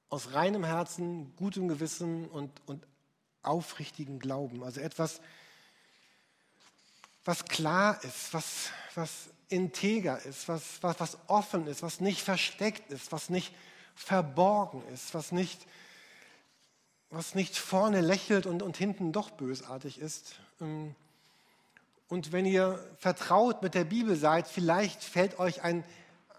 aus 0.09 0.33
reinem 0.33 0.65
Herzen, 0.65 1.37
gutem 1.37 1.69
Gewissen 1.69 2.27
und, 2.27 2.51
und 2.65 2.87
aufrichtigen 3.43 4.19
Glauben. 4.19 4.65
Also 4.65 4.81
etwas, 4.81 5.21
was 7.23 7.45
klar 7.45 8.03
ist, 8.03 8.33
was, 8.33 8.71
was 8.95 9.29
integer 9.51 10.19
ist, 10.23 10.49
was, 10.49 10.83
was, 10.83 10.99
was 11.01 11.19
offen 11.27 11.67
ist, 11.67 11.83
was 11.83 12.01
nicht 12.01 12.23
versteckt 12.23 12.91
ist, 12.91 13.13
was 13.13 13.29
nicht 13.29 13.55
verborgen 13.95 14.83
ist, 14.95 15.13
was 15.13 15.33
nicht, 15.33 15.67
was 17.11 17.35
nicht 17.35 17.59
vorne 17.59 18.01
lächelt 18.01 18.47
und, 18.47 18.63
und 18.63 18.79
hinten 18.79 19.13
doch 19.13 19.29
bösartig 19.29 19.99
ist. 19.99 20.37
Ähm, 20.63 20.95
und 22.11 22.33
wenn 22.33 22.45
ihr 22.45 22.79
vertraut 22.99 23.63
mit 23.63 23.75
der 23.75 23.85
Bibel 23.85 24.17
seid, 24.17 24.49
vielleicht 24.49 25.03
fällt 25.03 25.39
euch 25.39 25.63
ein, 25.63 25.85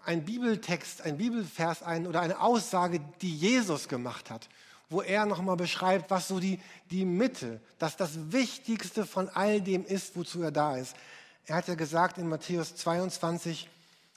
ein 0.04 0.22
Bibeltext, 0.22 1.00
ein 1.00 1.16
Bibelvers 1.16 1.82
ein 1.82 2.06
oder 2.06 2.20
eine 2.20 2.40
Aussage, 2.40 3.00
die 3.22 3.34
Jesus 3.34 3.88
gemacht 3.88 4.30
hat, 4.30 4.50
wo 4.90 5.00
er 5.00 5.24
nochmal 5.24 5.56
beschreibt, 5.56 6.10
was 6.10 6.28
so 6.28 6.40
die, 6.40 6.60
die 6.90 7.06
Mitte, 7.06 7.58
dass 7.78 7.96
das 7.96 8.32
Wichtigste 8.32 9.06
von 9.06 9.30
all 9.30 9.62
dem 9.62 9.82
ist, 9.86 10.14
wozu 10.14 10.42
er 10.42 10.50
da 10.50 10.76
ist. 10.76 10.94
Er 11.46 11.56
hat 11.56 11.68
ja 11.68 11.74
gesagt 11.74 12.18
in 12.18 12.28
Matthäus 12.28 12.76
22, 12.76 13.70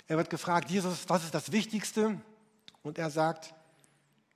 er 0.10 0.18
wird 0.18 0.30
gefragt, 0.30 0.70
Jesus, 0.70 1.06
was 1.08 1.24
ist 1.24 1.34
das 1.34 1.54
Wichtigste? 1.54 2.20
Und 2.84 2.98
er 2.98 3.10
sagt, 3.10 3.54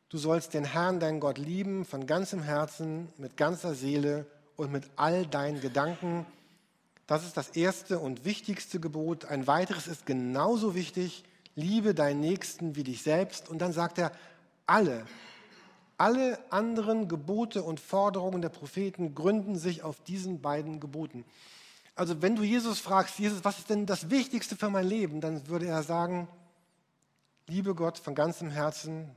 du 0.07 0.17
sollst 0.17 0.53
den 0.53 0.63
Herrn, 0.63 1.01
deinen 1.01 1.19
Gott 1.19 1.37
lieben, 1.37 1.83
von 1.83 2.07
ganzem 2.07 2.41
Herzen, 2.41 3.09
mit 3.17 3.35
ganzer 3.35 3.75
Seele 3.75 4.25
und 4.55 4.71
mit 4.71 4.85
all 4.95 5.27
deinen 5.27 5.59
Gedanken 5.59 6.25
das 7.09 7.25
ist 7.25 7.37
das 7.37 7.49
erste 7.49 7.97
und 7.97 8.23
wichtigste 8.23 8.79
Gebot. 8.79 9.25
Ein 9.25 9.47
weiteres 9.47 9.87
ist 9.87 10.05
genauso 10.05 10.75
wichtig. 10.75 11.23
Liebe 11.55 11.95
deinen 11.95 12.19
Nächsten 12.19 12.75
wie 12.75 12.83
dich 12.83 13.01
selbst. 13.01 13.49
Und 13.49 13.63
dann 13.63 13.73
sagt 13.73 13.97
er, 13.97 14.11
alle, 14.67 15.07
alle 15.97 16.37
anderen 16.51 17.07
Gebote 17.07 17.63
und 17.63 17.79
Forderungen 17.79 18.43
der 18.43 18.49
Propheten 18.49 19.15
gründen 19.15 19.57
sich 19.57 19.81
auf 19.81 19.99
diesen 20.03 20.39
beiden 20.39 20.79
Geboten. 20.79 21.25
Also 21.95 22.21
wenn 22.21 22.35
du 22.35 22.43
Jesus 22.43 22.77
fragst, 22.77 23.17
Jesus, 23.17 23.43
was 23.43 23.57
ist 23.57 23.71
denn 23.71 23.87
das 23.87 24.11
Wichtigste 24.11 24.55
für 24.55 24.69
mein 24.69 24.85
Leben, 24.85 25.19
dann 25.19 25.47
würde 25.47 25.65
er 25.65 25.81
sagen, 25.81 26.27
liebe 27.47 27.73
Gott 27.73 27.97
von 27.97 28.13
ganzem 28.13 28.51
Herzen, 28.51 29.09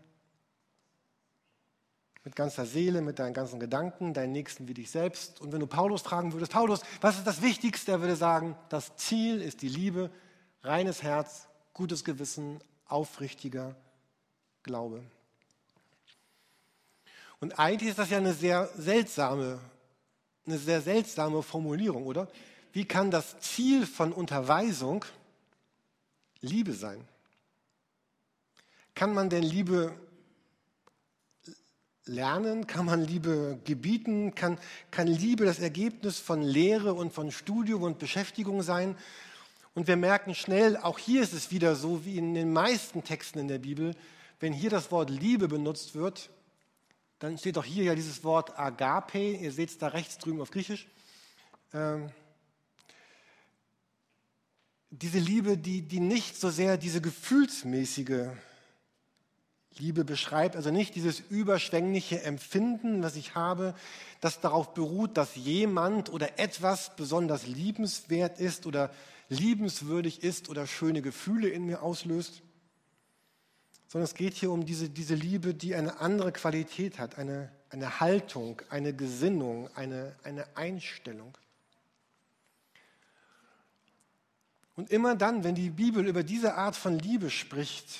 mit 2.25 2.37
ganzer 2.37 2.67
Seele, 2.67 3.01
mit 3.01 3.19
deinen 3.19 3.35
ganzen 3.35 3.59
Gedanken, 3.59 4.15
deinen 4.15 4.33
Nächsten 4.33 4.69
wie 4.69 4.75
dich 4.75 4.91
selbst. 4.91 5.41
Und 5.41 5.53
wenn 5.53 5.61
du 5.61 5.67
Paulus 5.67 6.03
fragen 6.03 6.33
würdest, 6.33 6.53
Paulus, 6.53 6.81
was 7.01 7.19
ist 7.19 7.27
das 7.27 7.43
Wichtigste? 7.43 7.93
Er 7.93 8.01
würde 8.01 8.17
sagen, 8.17 8.57
das 8.69 8.97
Ziel 8.97 9.41
ist 9.41 9.63
die 9.63 9.69
Liebe, 9.69 10.11
reines 10.63 11.03
Herz, 11.03 11.49
gutes 11.73 12.05
Gewissen, 12.05 12.61
aufrichtiger 12.87 13.75
Glaube. 14.63 15.03
Und 17.41 17.59
eigentlich 17.59 17.91
ist 17.91 17.99
das 17.99 18.11
ja 18.11 18.19
eine 18.19 18.35
sehr 18.35 18.69
seltsame, 18.77 19.59
eine 20.47 20.59
sehr 20.59 20.81
seltsame 20.81 21.43
Formulierung, 21.43 22.07
oder? 22.07 22.29
Wie 22.73 22.85
kann 22.85 23.11
das 23.11 23.41
Ziel 23.41 23.85
von 23.85 24.13
Unterweisung 24.13 25.05
Liebe 26.41 26.73
sein? 26.73 27.07
Kann 28.95 29.13
man 29.13 29.29
denn 29.29 29.43
Liebe 29.43 29.93
lernen? 32.05 32.67
Kann 32.67 32.87
man 32.87 33.03
Liebe 33.03 33.59
gebieten? 33.65 34.35
Kann, 34.35 34.59
kann 34.91 35.07
Liebe 35.07 35.45
das 35.45 35.59
Ergebnis 35.59 36.19
von 36.19 36.43
Lehre 36.43 36.95
und 36.95 37.13
von 37.13 37.31
Studium 37.31 37.83
und 37.83 37.99
Beschäftigung 37.99 38.63
sein? 38.63 38.97
Und 39.75 39.89
wir 39.89 39.97
merken 39.97 40.35
schnell, 40.35 40.77
auch 40.77 40.99
hier 40.99 41.23
ist 41.23 41.33
es 41.33 41.51
wieder 41.51 41.77
so 41.77 42.05
wie 42.05 42.19
in 42.19 42.35
den 42.35 42.53
meisten 42.53 43.05
Texten 43.05 43.39
in 43.39 43.49
der 43.49 43.59
Bibel, 43.59 43.95
wenn 44.41 44.53
hier 44.53 44.71
das 44.71 44.91
Wort 44.91 45.09
Liebe 45.09 45.49
benutzt 45.49 45.95
wird, 45.95 46.29
dann 47.21 47.39
steht 47.39 47.57
auch 47.57 47.65
hier 47.65 47.85
ja 47.85 47.95
dieses 47.95 48.25
Wort 48.25 48.59
Agape, 48.59 49.37
ihr 49.37 49.53
seht 49.53 49.71
es 49.71 49.79
da 49.79 49.89
rechts 49.89 50.19
drüben 50.19 50.41
auf 50.41 50.51
Griechisch. 50.51 50.89
Ähm, 51.73 52.11
diese 54.91 55.21
Liebe, 55.21 55.57
die, 55.57 55.83
die 55.83 56.01
nicht 56.01 56.39
so 56.39 56.51
sehr 56.51 56.77
diese 56.77 57.01
gefühlsmäßige 57.01 58.29
Liebe 59.79 60.05
beschreibt, 60.05 60.57
also 60.57 60.71
nicht 60.71 60.95
dieses 60.95 61.21
überschwängliche 61.21 62.23
Empfinden, 62.23 63.03
was 63.03 63.17
ich 63.17 63.35
habe, 63.35 63.75
das 64.21 64.41
darauf 64.41 64.75
beruht, 64.75 65.17
dass 65.17 65.35
jemand 65.35 66.13
oder 66.13 66.39
etwas 66.39 66.95
besonders 66.97 67.47
liebenswert 67.47 68.39
ist 68.39 68.67
oder 68.67 68.91
liebenswürdig 69.29 70.23
ist 70.23 70.49
oder 70.49 70.67
schöne 70.67 71.03
Gefühle 71.03 71.49
in 71.49 71.65
mir 71.65 71.83
auslöst, 71.83 72.43
sondern 73.89 74.05
es 74.05 74.15
geht 74.15 74.35
hier 74.35 74.51
um 74.51 74.65
diese, 74.65 74.89
diese 74.89 75.15
Liebe, 75.15 75.55
die 75.55 75.75
eine 75.75 76.01
andere 76.01 76.33
Qualität 76.33 76.99
hat, 76.99 77.19
eine, 77.19 77.53
eine 77.71 78.01
Haltung, 78.01 78.63
eine 78.71 78.95
Gesinnung, 78.95 79.69
eine, 79.75 80.17
eine 80.23 80.57
Einstellung. 80.57 81.37
Und 84.75 84.91
immer 84.91 85.15
dann, 85.15 85.45
wenn 85.45 85.55
die 85.55 85.71
Bibel 85.71 86.07
über 86.07 86.23
diese 86.23 86.55
Art 86.55 86.77
von 86.77 86.99
Liebe 86.99 87.29
spricht, 87.29 87.99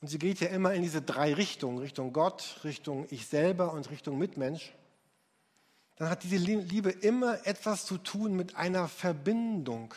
und 0.00 0.08
sie 0.08 0.18
geht 0.18 0.40
ja 0.40 0.48
immer 0.48 0.74
in 0.74 0.82
diese 0.82 1.02
drei 1.02 1.34
Richtungen, 1.34 1.78
Richtung 1.78 2.12
Gott, 2.12 2.60
Richtung 2.64 3.06
ich 3.10 3.26
selber 3.26 3.72
und 3.72 3.90
Richtung 3.90 4.18
Mitmensch, 4.18 4.72
dann 5.96 6.08
hat 6.08 6.22
diese 6.22 6.36
Liebe 6.36 6.90
immer 6.90 7.44
etwas 7.44 7.84
zu 7.84 7.98
tun 7.98 8.36
mit 8.36 8.54
einer 8.54 8.86
Verbindung, 8.86 9.92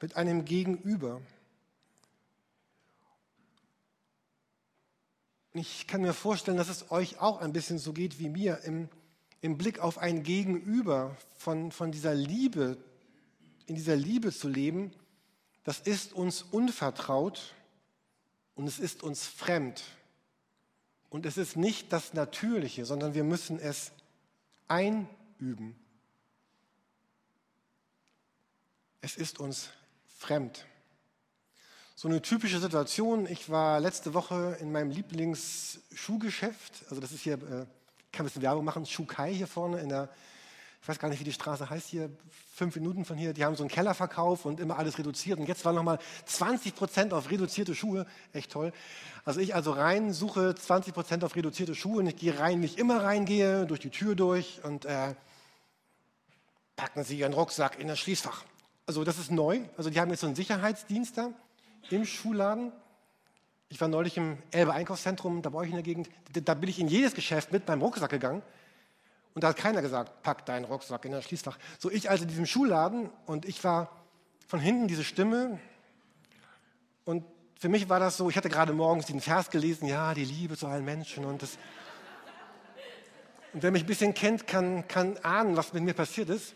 mit 0.00 0.14
einem 0.14 0.44
Gegenüber. 0.44 1.20
Ich 5.52 5.88
kann 5.88 6.02
mir 6.02 6.14
vorstellen, 6.14 6.56
dass 6.56 6.68
es 6.68 6.92
euch 6.92 7.18
auch 7.18 7.40
ein 7.40 7.52
bisschen 7.52 7.78
so 7.78 7.92
geht 7.92 8.20
wie 8.20 8.28
mir 8.28 8.60
im, 8.62 8.88
im 9.40 9.58
Blick 9.58 9.80
auf 9.80 9.98
ein 9.98 10.22
Gegenüber 10.22 11.16
von, 11.36 11.72
von 11.72 11.90
dieser 11.90 12.14
Liebe, 12.14 12.78
in 13.66 13.74
dieser 13.74 13.96
Liebe 13.96 14.30
zu 14.30 14.48
leben, 14.48 14.92
das 15.70 15.78
ist 15.78 16.14
uns 16.14 16.42
unvertraut 16.42 17.54
und 18.56 18.66
es 18.66 18.80
ist 18.80 19.04
uns 19.04 19.24
fremd. 19.24 19.84
Und 21.10 21.26
es 21.26 21.36
ist 21.36 21.56
nicht 21.56 21.92
das 21.92 22.12
Natürliche, 22.12 22.84
sondern 22.84 23.14
wir 23.14 23.22
müssen 23.22 23.60
es 23.60 23.92
einüben. 24.66 25.78
Es 29.00 29.14
ist 29.14 29.38
uns 29.38 29.70
fremd. 30.18 30.66
So 31.94 32.08
eine 32.08 32.20
typische 32.20 32.58
Situation, 32.58 33.28
ich 33.28 33.48
war 33.48 33.78
letzte 33.78 34.12
Woche 34.12 34.56
in 34.58 34.72
meinem 34.72 34.90
Lieblingsschuhgeschäft, 34.90 36.82
also 36.88 37.00
das 37.00 37.12
ist 37.12 37.20
hier, 37.20 37.34
äh, 37.34 37.62
ich 38.06 38.10
kann 38.10 38.24
ein 38.24 38.28
bisschen 38.28 38.42
Werbung 38.42 38.64
machen, 38.64 38.86
Schuhkai 38.86 39.32
hier 39.32 39.46
vorne 39.46 39.78
in 39.78 39.90
der 39.90 40.08
ich 40.82 40.88
weiß 40.88 40.98
gar 40.98 41.08
nicht, 41.08 41.20
wie 41.20 41.24
die 41.24 41.32
Straße 41.32 41.68
heißt 41.68 41.88
hier, 41.88 42.10
fünf 42.54 42.74
Minuten 42.74 43.04
von 43.04 43.18
hier, 43.18 43.34
die 43.34 43.44
haben 43.44 43.54
so 43.54 43.62
einen 43.62 43.70
Kellerverkauf 43.70 44.46
und 44.46 44.60
immer 44.60 44.78
alles 44.78 44.98
reduziert. 44.98 45.38
Und 45.38 45.46
jetzt 45.46 45.64
war 45.64 45.74
nochmal 45.74 45.98
20 46.24 46.74
Prozent 46.74 47.12
auf 47.12 47.30
reduzierte 47.30 47.74
Schuhe. 47.74 48.06
Echt 48.32 48.50
toll. 48.50 48.72
Also 49.24 49.40
ich 49.40 49.54
also 49.54 49.72
rein 49.72 50.12
suche 50.12 50.54
20 50.54 50.94
Prozent 50.94 51.22
auf 51.22 51.36
reduzierte 51.36 51.74
Schuhe 51.74 51.98
und 51.98 52.06
ich 52.06 52.16
gehe 52.16 52.38
rein, 52.38 52.60
nicht 52.60 52.78
immer 52.78 53.02
reingehe, 53.02 53.66
durch 53.66 53.80
die 53.80 53.90
Tür 53.90 54.14
durch 54.14 54.60
und 54.64 54.86
äh, 54.86 55.14
packen 56.76 57.04
Sie 57.04 57.18
Ihren 57.18 57.34
Rucksack 57.34 57.78
in 57.78 57.88
das 57.88 57.98
Schließfach. 57.98 58.44
Also 58.86 59.04
das 59.04 59.18
ist 59.18 59.30
neu. 59.30 59.60
Also 59.76 59.90
die 59.90 60.00
haben 60.00 60.10
jetzt 60.10 60.20
so 60.20 60.26
einen 60.26 60.36
Sicherheitsdienst 60.36 61.18
da 61.18 61.30
im 61.90 62.06
Schuhladen. 62.06 62.72
Ich 63.68 63.80
war 63.80 63.88
neulich 63.88 64.16
im 64.16 64.38
Elbe 64.50 64.72
Einkaufszentrum, 64.72 65.42
da 65.42 65.52
war 65.52 65.62
ich 65.62 65.68
in 65.68 65.76
der 65.76 65.82
Gegend. 65.82 66.08
Da 66.32 66.54
bin 66.54 66.70
ich 66.70 66.80
in 66.80 66.88
jedes 66.88 67.14
Geschäft 67.14 67.52
mit 67.52 67.68
meinem 67.68 67.82
Rucksack 67.82 68.10
gegangen. 68.10 68.42
Und 69.40 69.44
da 69.44 69.48
hat 69.48 69.56
keiner 69.56 69.80
gesagt, 69.80 70.22
pack 70.22 70.44
deinen 70.44 70.66
Rucksack 70.66 71.02
in 71.06 71.12
das 71.12 71.24
Schließfach. 71.24 71.56
So 71.78 71.90
ich 71.90 72.10
also 72.10 72.24
in 72.24 72.28
diesem 72.28 72.44
Schuhladen 72.44 73.08
und 73.24 73.46
ich 73.46 73.64
war 73.64 73.90
von 74.46 74.60
hinten 74.60 74.86
diese 74.86 75.02
Stimme. 75.02 75.58
Und 77.06 77.24
für 77.58 77.70
mich 77.70 77.88
war 77.88 77.98
das 77.98 78.18
so, 78.18 78.28
ich 78.28 78.36
hatte 78.36 78.50
gerade 78.50 78.74
morgens 78.74 79.06
diesen 79.06 79.22
Vers 79.22 79.48
gelesen, 79.48 79.88
ja, 79.88 80.12
die 80.12 80.26
Liebe 80.26 80.58
zu 80.58 80.66
allen 80.66 80.84
Menschen. 80.84 81.24
Und, 81.24 81.40
das, 81.40 81.56
und 83.54 83.62
wer 83.62 83.70
mich 83.70 83.84
ein 83.84 83.86
bisschen 83.86 84.12
kennt, 84.12 84.46
kann, 84.46 84.86
kann 84.88 85.16
ahnen, 85.22 85.56
was 85.56 85.72
mit 85.72 85.84
mir 85.84 85.94
passiert 85.94 86.28
ist. 86.28 86.52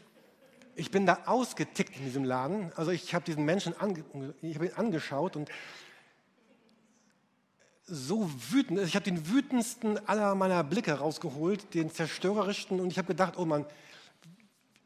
Ich 0.77 0.90
bin 0.90 1.07
da 1.07 1.20
ausgetickt 1.25 1.97
in 1.97 2.05
diesem 2.05 2.25
Laden. 2.25 2.70
Also 2.77 2.90
ich 2.90 3.14
habe 3.14 3.25
diesen 3.25 3.47
Menschen 3.47 3.75
ange, 3.81 4.05
ich 4.42 4.57
hab 4.57 4.62
ihn 4.62 4.75
angeschaut 4.77 5.37
und 5.37 5.49
so 7.87 8.31
wütend. 8.51 8.81
Ich 8.81 8.94
habe 8.94 9.05
den 9.05 9.29
wütendsten 9.29 9.99
aller 10.09 10.35
meiner 10.35 10.64
Blicke 10.64 10.94
rausgeholt, 10.94 11.75
den 11.75 11.90
zerstörerischsten. 11.90 12.81
Und 12.81 12.90
ich 12.90 12.99
habe 12.99 13.09
gedacht, 13.09 13.35
oh 13.37 13.44
Mann, 13.44 13.66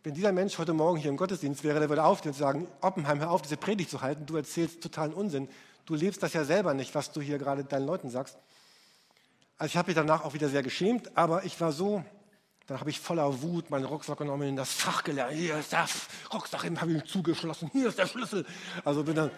wenn 0.02 0.14
dieser 0.14 0.32
Mensch 0.32 0.58
heute 0.58 0.72
Morgen 0.72 0.98
hier 0.98 1.10
im 1.10 1.16
Gottesdienst 1.16 1.64
wäre, 1.64 1.78
der 1.80 1.88
würde 1.88 2.04
aufstehen 2.04 2.32
und 2.32 2.38
sagen, 2.38 2.68
Oppenheim, 2.80 3.20
hör 3.20 3.30
auf, 3.30 3.42
diese 3.42 3.56
Predigt 3.56 3.90
zu 3.90 4.00
halten. 4.00 4.26
Du 4.26 4.36
erzählst 4.36 4.82
totalen 4.82 5.12
Unsinn. 5.12 5.48
Du 5.86 5.94
lebst 5.94 6.22
das 6.22 6.32
ja 6.32 6.44
selber 6.44 6.74
nicht, 6.74 6.94
was 6.94 7.12
du 7.12 7.20
hier 7.20 7.38
gerade 7.38 7.64
deinen 7.64 7.86
Leuten 7.86 8.10
sagst. 8.10 8.36
Also 9.58 9.72
ich 9.72 9.76
habe 9.76 9.88
mich 9.88 9.96
danach 9.96 10.24
auch 10.24 10.34
wieder 10.34 10.48
sehr 10.48 10.62
geschämt, 10.62 11.16
aber 11.16 11.44
ich 11.44 11.60
war 11.60 11.72
so, 11.72 12.04
dann 12.66 12.78
habe 12.78 12.90
ich 12.90 13.00
voller 13.00 13.42
Wut 13.42 13.70
meinen 13.70 13.86
Rucksack 13.86 14.18
genommen, 14.18 14.48
in 14.48 14.56
das 14.56 14.72
Fach 14.72 15.02
gelernt. 15.02 15.34
Hier 15.34 15.58
ist 15.58 15.72
der 15.72 15.88
Rucksack, 16.32 16.64
habe 16.64 16.92
ich 16.92 16.98
ihn 16.98 17.06
zugeschlossen. 17.06 17.70
Hier 17.72 17.88
ist 17.88 17.98
der 17.98 18.06
Schlüssel. 18.06 18.46
Also 18.84 19.02
bin 19.02 19.16
dann 19.16 19.30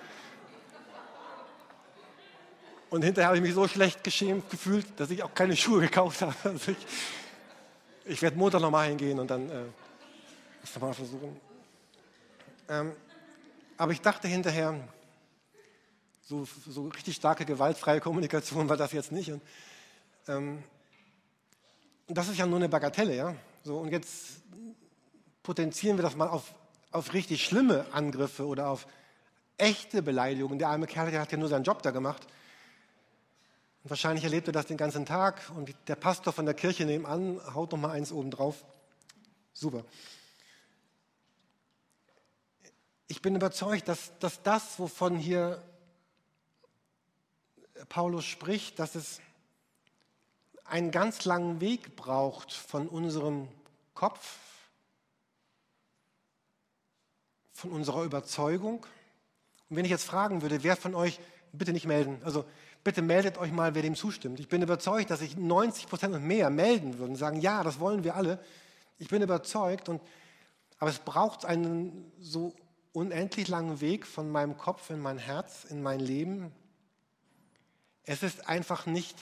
und 2.90 3.02
hinterher 3.02 3.28
habe 3.28 3.36
ich 3.36 3.42
mich 3.42 3.54
so 3.54 3.66
schlecht 3.68 4.02
geschämt 4.02 4.50
gefühlt, 4.50 4.86
dass 4.98 5.10
ich 5.10 5.22
auch 5.22 5.32
keine 5.32 5.56
Schuhe 5.56 5.80
gekauft 5.80 6.22
habe. 6.22 6.34
Also 6.44 6.72
ich, 6.72 6.86
ich 8.04 8.22
werde 8.22 8.36
Montag 8.36 8.60
nochmal 8.60 8.88
hingehen 8.88 9.18
und 9.20 9.30
dann 9.30 9.48
äh, 9.48 9.62
das 10.60 10.74
nochmal 10.74 10.94
versuchen. 10.94 11.40
Ähm, 12.68 12.92
aber 13.76 13.92
ich 13.92 14.00
dachte 14.00 14.26
hinterher, 14.26 14.76
so, 16.22 16.46
so, 16.68 16.88
richtig 16.88 17.16
starke 17.16 17.44
gewaltfreie 17.44 18.00
Kommunikation 18.00 18.68
war 18.68 18.76
das 18.76 18.92
jetzt 18.92 19.10
nicht. 19.10 19.32
Und, 19.32 19.42
ähm, 20.28 20.62
das 22.08 22.28
ist 22.28 22.38
ja 22.38 22.46
nur 22.46 22.58
eine 22.58 22.68
Bagatelle, 22.68 23.16
ja. 23.16 23.34
So, 23.64 23.78
und 23.78 23.90
jetzt 23.90 24.42
potenzieren 25.42 25.96
wir 25.98 26.02
das 26.02 26.16
mal 26.16 26.28
auf, 26.28 26.54
auf 26.92 27.12
richtig 27.12 27.44
schlimme 27.44 27.86
Angriffe 27.92 28.46
oder 28.46 28.68
auf 28.68 28.86
echte 29.58 30.02
Beleidigungen. 30.02 30.58
Der 30.58 30.68
arme 30.68 30.86
Kerl, 30.86 31.10
der 31.10 31.20
hat 31.20 31.32
ja 31.32 31.38
nur 31.38 31.48
seinen 31.48 31.64
Job 31.64 31.82
da 31.82 31.90
gemacht. 31.90 32.26
Und 33.82 33.90
wahrscheinlich 33.90 34.24
erlebt 34.24 34.46
er 34.48 34.52
das 34.52 34.66
den 34.66 34.76
ganzen 34.76 35.06
Tag 35.06 35.40
und 35.56 35.74
der 35.88 35.96
Pastor 35.96 36.32
von 36.32 36.44
der 36.44 36.54
Kirche 36.54 36.84
nebenan 36.84 37.40
haut 37.54 37.72
noch 37.72 37.78
mal 37.78 37.90
eins 37.90 38.12
oben 38.12 38.30
drauf. 38.30 38.64
Super. 39.52 39.84
Ich 43.08 43.22
bin 43.22 43.34
überzeugt, 43.34 43.88
dass, 43.88 44.16
dass 44.18 44.42
das, 44.42 44.78
wovon 44.78 45.16
hier 45.16 45.62
Paulus 47.88 48.24
spricht, 48.24 48.78
dass 48.78 48.94
es 48.94 49.20
einen 50.64 50.90
ganz 50.90 51.24
langen 51.24 51.60
Weg 51.60 51.96
braucht 51.96 52.52
von 52.52 52.88
unserem 52.88 53.48
Kopf, 53.94 54.38
von 57.52 57.72
unserer 57.72 58.04
Überzeugung. 58.04 58.86
Und 59.68 59.76
wenn 59.76 59.84
ich 59.84 59.90
jetzt 59.90 60.04
fragen 60.04 60.42
würde, 60.42 60.62
wer 60.62 60.76
von 60.76 60.94
euch, 60.94 61.18
bitte 61.52 61.72
nicht 61.72 61.86
melden, 61.86 62.22
also 62.24 62.44
Bitte 62.82 63.02
meldet 63.02 63.36
euch 63.36 63.52
mal, 63.52 63.74
wer 63.74 63.82
dem 63.82 63.94
zustimmt. 63.94 64.40
Ich 64.40 64.48
bin 64.48 64.62
überzeugt, 64.62 65.10
dass 65.10 65.20
sich 65.20 65.36
90 65.36 65.86
Prozent 65.86 66.14
und 66.14 66.26
mehr 66.26 66.48
melden 66.48 66.98
würden 66.98 67.10
und 67.10 67.16
sagen, 67.16 67.40
ja, 67.40 67.62
das 67.62 67.78
wollen 67.78 68.04
wir 68.04 68.16
alle. 68.16 68.42
Ich 68.98 69.08
bin 69.08 69.22
überzeugt. 69.22 69.88
Und, 69.88 70.00
aber 70.78 70.90
es 70.90 70.98
braucht 70.98 71.44
einen 71.44 72.10
so 72.18 72.54
unendlich 72.92 73.48
langen 73.48 73.80
Weg 73.80 74.06
von 74.06 74.30
meinem 74.30 74.56
Kopf 74.56 74.90
in 74.90 75.00
mein 75.00 75.18
Herz, 75.18 75.64
in 75.64 75.82
mein 75.82 76.00
Leben. 76.00 76.52
Es 78.04 78.22
ist 78.22 78.48
einfach 78.48 78.86
nicht 78.86 79.16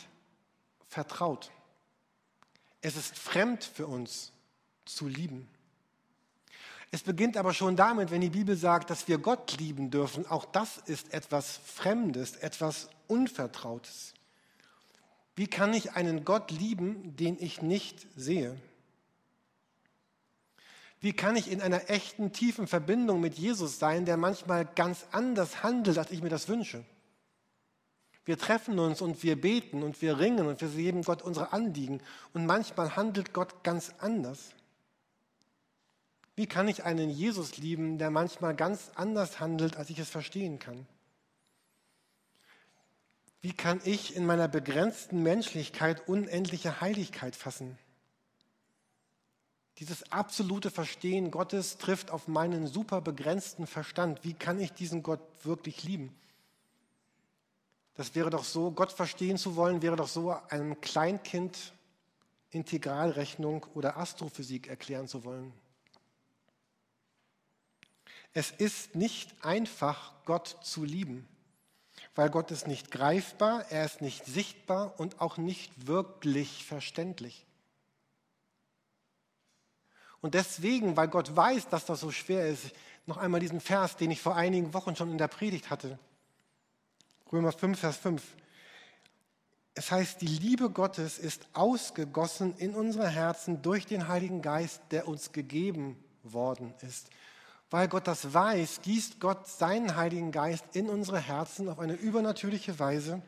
vertraut. 0.87 1.51
Es 2.81 2.97
ist 2.97 3.19
fremd 3.19 3.65
für 3.65 3.89
uns 3.89 4.33
zu 4.85 5.09
lieben. 5.09 5.49
Es 6.91 7.03
beginnt 7.03 7.37
aber 7.37 7.53
schon 7.53 7.77
damit, 7.77 8.11
wenn 8.11 8.23
die 8.23 8.31
Bibel 8.31 8.57
sagt, 8.57 8.91
dass 8.91 9.09
wir 9.09 9.19
Gott 9.19 9.59
lieben 9.59 9.91
dürfen. 9.91 10.27
Auch 10.27 10.47
das 10.47 10.79
ist 10.79 11.13
etwas 11.13 11.61
Fremdes, 11.65 12.37
etwas 12.37 12.89
Unvertrautes. 13.09 14.15
Wie 15.37 15.47
kann 15.47 15.75
ich 15.75 15.93
einen 15.93 16.25
Gott 16.25 16.51
lieben, 16.51 17.15
den 17.17 17.37
ich 17.39 17.63
nicht 17.63 18.07
sehe? 18.17 18.57
Wie 21.01 21.13
kann 21.13 21.37
ich 21.37 21.51
in 21.51 21.61
einer 21.61 21.91
echten, 21.91 22.33
tiefen 22.33 22.67
Verbindung 22.67 23.21
mit 23.21 23.39
Jesus 23.39 23.79
sein, 23.79 24.05
der 24.05 24.17
manchmal 24.17 24.65
ganz 24.65 25.07
anders 25.13 25.63
handelt, 25.63 25.99
als 25.99 26.11
ich 26.11 26.23
mir 26.23 26.29
das 26.29 26.49
wünsche? 26.49 26.85
Wir 28.25 28.37
treffen 28.37 28.79
uns 28.79 29.01
und 29.01 29.23
wir 29.23 29.41
beten 29.41 29.83
und 29.83 30.03
wir 30.03 30.19
ringen 30.19 30.47
und 30.47 30.61
wir 30.61 30.69
geben 30.69 31.03
Gott 31.03 31.23
unsere 31.23 31.53
Anliegen. 31.53 32.01
Und 32.35 32.47
manchmal 32.47 32.97
handelt 32.97 33.33
Gott 33.33 33.63
ganz 33.63 33.93
anders. 34.01 34.51
Wie 36.39 36.47
kann 36.47 36.69
ich 36.69 36.85
einen 36.85 37.11
Jesus 37.11 37.57
lieben, 37.57 37.99
der 37.99 38.13
manchmal 38.13 38.55
ganz 38.55 38.93
anders 38.95 39.41
handelt, 39.41 39.77
als 39.77 39.91
ich 39.91 39.99
es 39.99 40.09
verstehen 40.09 40.61
kann? 40.61 40.87
Wie 43.41 43.53
kann 43.53 43.81
ich 43.83 44.15
in 44.15 44.25
meiner 44.25 44.47
begrenzten 44.47 45.25
Menschlichkeit 45.25 46.07
unendliche 46.07 46.81
Heiligkeit 46.81 47.35
fassen? 47.35 47.77
Dieses 49.79 50.13
absolute 50.13 50.71
Verstehen 50.71 51.33
Gottes 51.33 51.77
trifft 51.77 52.13
auf 52.13 52.29
meinen 52.29 52.69
super 52.69 53.01
begrenzten 53.01 53.67
Verstand. 53.67 54.23
Wie 54.23 54.35
kann 54.35 54.61
ich 54.61 54.73
diesen 54.73 55.03
Gott 55.03 55.21
wirklich 55.43 55.83
lieben? 55.83 56.15
Das 57.97 58.15
wäre 58.15 58.31
doch 58.31 58.45
so, 58.45 58.71
Gott 58.71 58.93
verstehen 58.93 59.39
zu 59.39 59.57
wollen, 59.57 59.83
wäre 59.83 59.97
doch 59.97 60.07
so, 60.07 60.31
einem 60.51 60.81
Kleinkind 60.81 61.73
Integralrechnung 62.51 63.67
oder 63.75 63.97
Astrophysik 63.97 64.69
erklären 64.69 65.09
zu 65.09 65.25
wollen. 65.25 65.53
Es 68.39 68.53
ist 68.53 68.95
nicht 68.95 69.35
einfach, 69.45 70.13
Gott 70.25 70.59
zu 70.63 70.85
lieben, 70.85 71.27
weil 72.15 72.31
Gott 72.31 72.53
ist 72.53 72.69
nicht 72.69 72.93
greifbar, 72.93 73.65
er 73.71 73.85
ist 73.85 74.01
nicht 74.01 74.27
sichtbar 74.27 74.95
und 75.01 75.21
auch 75.21 75.39
nicht 75.39 75.89
wirklich 75.89 76.65
verständlich. 76.65 77.45
Und 80.21 80.35
deswegen, 80.35 80.97
weil 80.97 81.09
Gott 81.09 81.35
weiß, 81.35 81.67
dass 81.67 81.85
das 81.85 81.99
so 81.99 82.13
schwer 82.13 82.47
ist, 82.47 82.71
noch 83.07 83.17
einmal 83.17 83.41
diesen 83.41 83.61
Vers, 83.61 83.97
den 83.97 84.13
ich 84.13 84.23
vor 84.23 84.37
einigen 84.37 84.73
Wochen 84.73 84.95
schon 84.95 85.11
in 85.11 85.19
der 85.19 85.27
Predigt 85.27 85.69
hatte. 85.69 85.99
Römer 87.33 87.51
5, 87.51 87.77
Vers 87.77 87.97
5. 87.97 88.23
Es 89.75 89.91
heißt, 89.91 90.21
die 90.21 90.27
Liebe 90.27 90.71
Gottes 90.71 91.19
ist 91.19 91.49
ausgegossen 91.55 92.55
in 92.59 92.77
unsere 92.77 93.09
Herzen 93.09 93.63
durch 93.63 93.85
den 93.85 94.07
Heiligen 94.07 94.43
Geist, 94.43 94.81
der 94.93 95.09
uns 95.09 95.33
gegeben 95.33 95.97
worden 96.23 96.73
ist. 96.83 97.11
Weil 97.71 97.89
Gott 97.89 98.07
das 98.07 98.33
weiß, 98.33 98.81
gießt 98.83 99.21
Gott 99.21 99.47
seinen 99.47 99.97
Heiligen 99.97 100.33
Geist 100.33 100.65
in 100.73 100.89
unsere 100.89 101.21
Herzen 101.21 101.69
auf 101.69 101.79
eine 101.79 101.95
übernatürliche 101.95 102.79
Weise, 102.79 103.21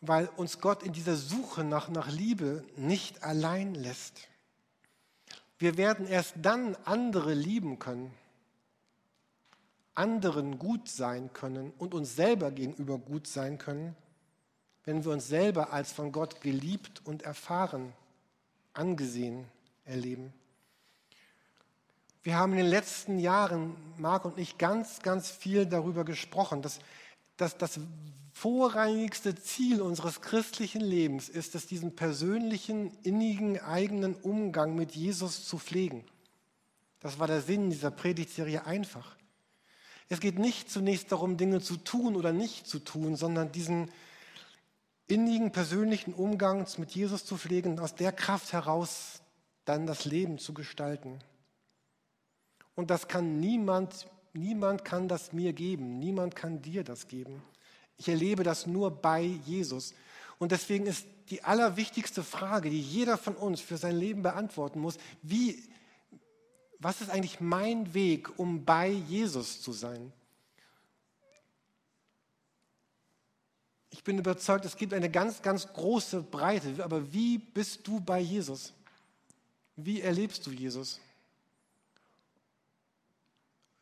weil 0.00 0.26
uns 0.36 0.60
Gott 0.60 0.82
in 0.82 0.92
dieser 0.92 1.16
Suche 1.16 1.62
nach, 1.62 1.88
nach 1.88 2.10
Liebe 2.10 2.64
nicht 2.76 3.22
allein 3.22 3.74
lässt. 3.74 4.28
Wir 5.58 5.76
werden 5.76 6.06
erst 6.06 6.34
dann 6.42 6.74
andere 6.84 7.34
lieben 7.34 7.78
können, 7.78 8.12
anderen 9.94 10.58
gut 10.58 10.88
sein 10.88 11.32
können 11.32 11.72
und 11.78 11.94
uns 11.94 12.16
selber 12.16 12.50
gegenüber 12.50 12.98
gut 12.98 13.26
sein 13.26 13.58
können, 13.58 13.94
wenn 14.84 15.04
wir 15.04 15.12
uns 15.12 15.28
selber 15.28 15.72
als 15.72 15.92
von 15.92 16.10
Gott 16.10 16.40
geliebt 16.40 17.02
und 17.04 17.22
erfahren, 17.22 17.92
angesehen 18.72 19.46
erleben. 19.84 20.32
Wir 22.22 22.36
haben 22.36 22.52
in 22.52 22.58
den 22.58 22.66
letzten 22.66 23.18
Jahren, 23.18 23.76
Marc 23.96 24.26
und 24.26 24.38
ich, 24.38 24.58
ganz, 24.58 25.00
ganz 25.00 25.30
viel 25.30 25.64
darüber 25.64 26.04
gesprochen, 26.04 26.60
dass, 26.60 26.78
dass 27.38 27.56
das 27.56 27.80
vorrangigste 28.34 29.34
Ziel 29.34 29.80
unseres 29.80 30.20
christlichen 30.20 30.82
Lebens 30.82 31.28
ist 31.30 31.54
es, 31.54 31.66
diesen 31.66 31.96
persönlichen, 31.96 32.92
innigen, 33.02 33.58
eigenen 33.60 34.14
Umgang 34.14 34.74
mit 34.74 34.92
Jesus 34.92 35.46
zu 35.46 35.58
pflegen. 35.58 36.04
Das 37.00 37.18
war 37.18 37.26
der 37.26 37.40
Sinn 37.40 37.70
dieser 37.70 37.90
Predigtserie 37.90 38.66
einfach. 38.66 39.16
Es 40.10 40.20
geht 40.20 40.38
nicht 40.38 40.70
zunächst 40.70 41.12
darum, 41.12 41.38
Dinge 41.38 41.60
zu 41.60 41.76
tun 41.76 42.16
oder 42.16 42.32
nicht 42.32 42.66
zu 42.66 42.80
tun, 42.80 43.16
sondern 43.16 43.52
diesen 43.52 43.90
innigen 45.06 45.52
persönlichen 45.52 46.12
Umgang 46.12 46.66
mit 46.76 46.90
Jesus 46.90 47.24
zu 47.24 47.38
pflegen 47.38 47.72
und 47.72 47.80
aus 47.80 47.94
der 47.94 48.12
Kraft 48.12 48.52
heraus 48.52 49.22
dann 49.64 49.86
das 49.86 50.04
Leben 50.04 50.38
zu 50.38 50.52
gestalten. 50.52 51.20
Und 52.80 52.88
das 52.88 53.08
kann 53.08 53.40
niemand, 53.40 54.06
niemand 54.32 54.86
kann 54.86 55.06
das 55.06 55.34
mir 55.34 55.52
geben, 55.52 55.98
niemand 55.98 56.34
kann 56.34 56.62
dir 56.62 56.82
das 56.82 57.08
geben. 57.08 57.42
Ich 57.98 58.08
erlebe 58.08 58.42
das 58.42 58.66
nur 58.66 58.90
bei 58.90 59.20
Jesus. 59.20 59.92
Und 60.38 60.50
deswegen 60.50 60.86
ist 60.86 61.04
die 61.28 61.44
allerwichtigste 61.44 62.22
Frage, 62.22 62.70
die 62.70 62.80
jeder 62.80 63.18
von 63.18 63.36
uns 63.36 63.60
für 63.60 63.76
sein 63.76 63.96
Leben 63.96 64.22
beantworten 64.22 64.80
muss, 64.80 64.96
wie 65.20 65.62
was 66.78 67.02
ist 67.02 67.10
eigentlich 67.10 67.38
mein 67.38 67.92
Weg, 67.92 68.38
um 68.38 68.64
bei 68.64 68.88
Jesus 68.88 69.60
zu 69.60 69.72
sein? 69.72 70.10
Ich 73.90 74.02
bin 74.02 74.16
überzeugt, 74.16 74.64
es 74.64 74.78
gibt 74.78 74.94
eine 74.94 75.10
ganz, 75.10 75.42
ganz 75.42 75.70
große 75.70 76.22
Breite. 76.22 76.82
Aber 76.82 77.12
wie 77.12 77.36
bist 77.36 77.86
du 77.86 78.00
bei 78.00 78.20
Jesus? 78.20 78.72
Wie 79.76 80.00
erlebst 80.00 80.46
du 80.46 80.50
Jesus? 80.50 80.98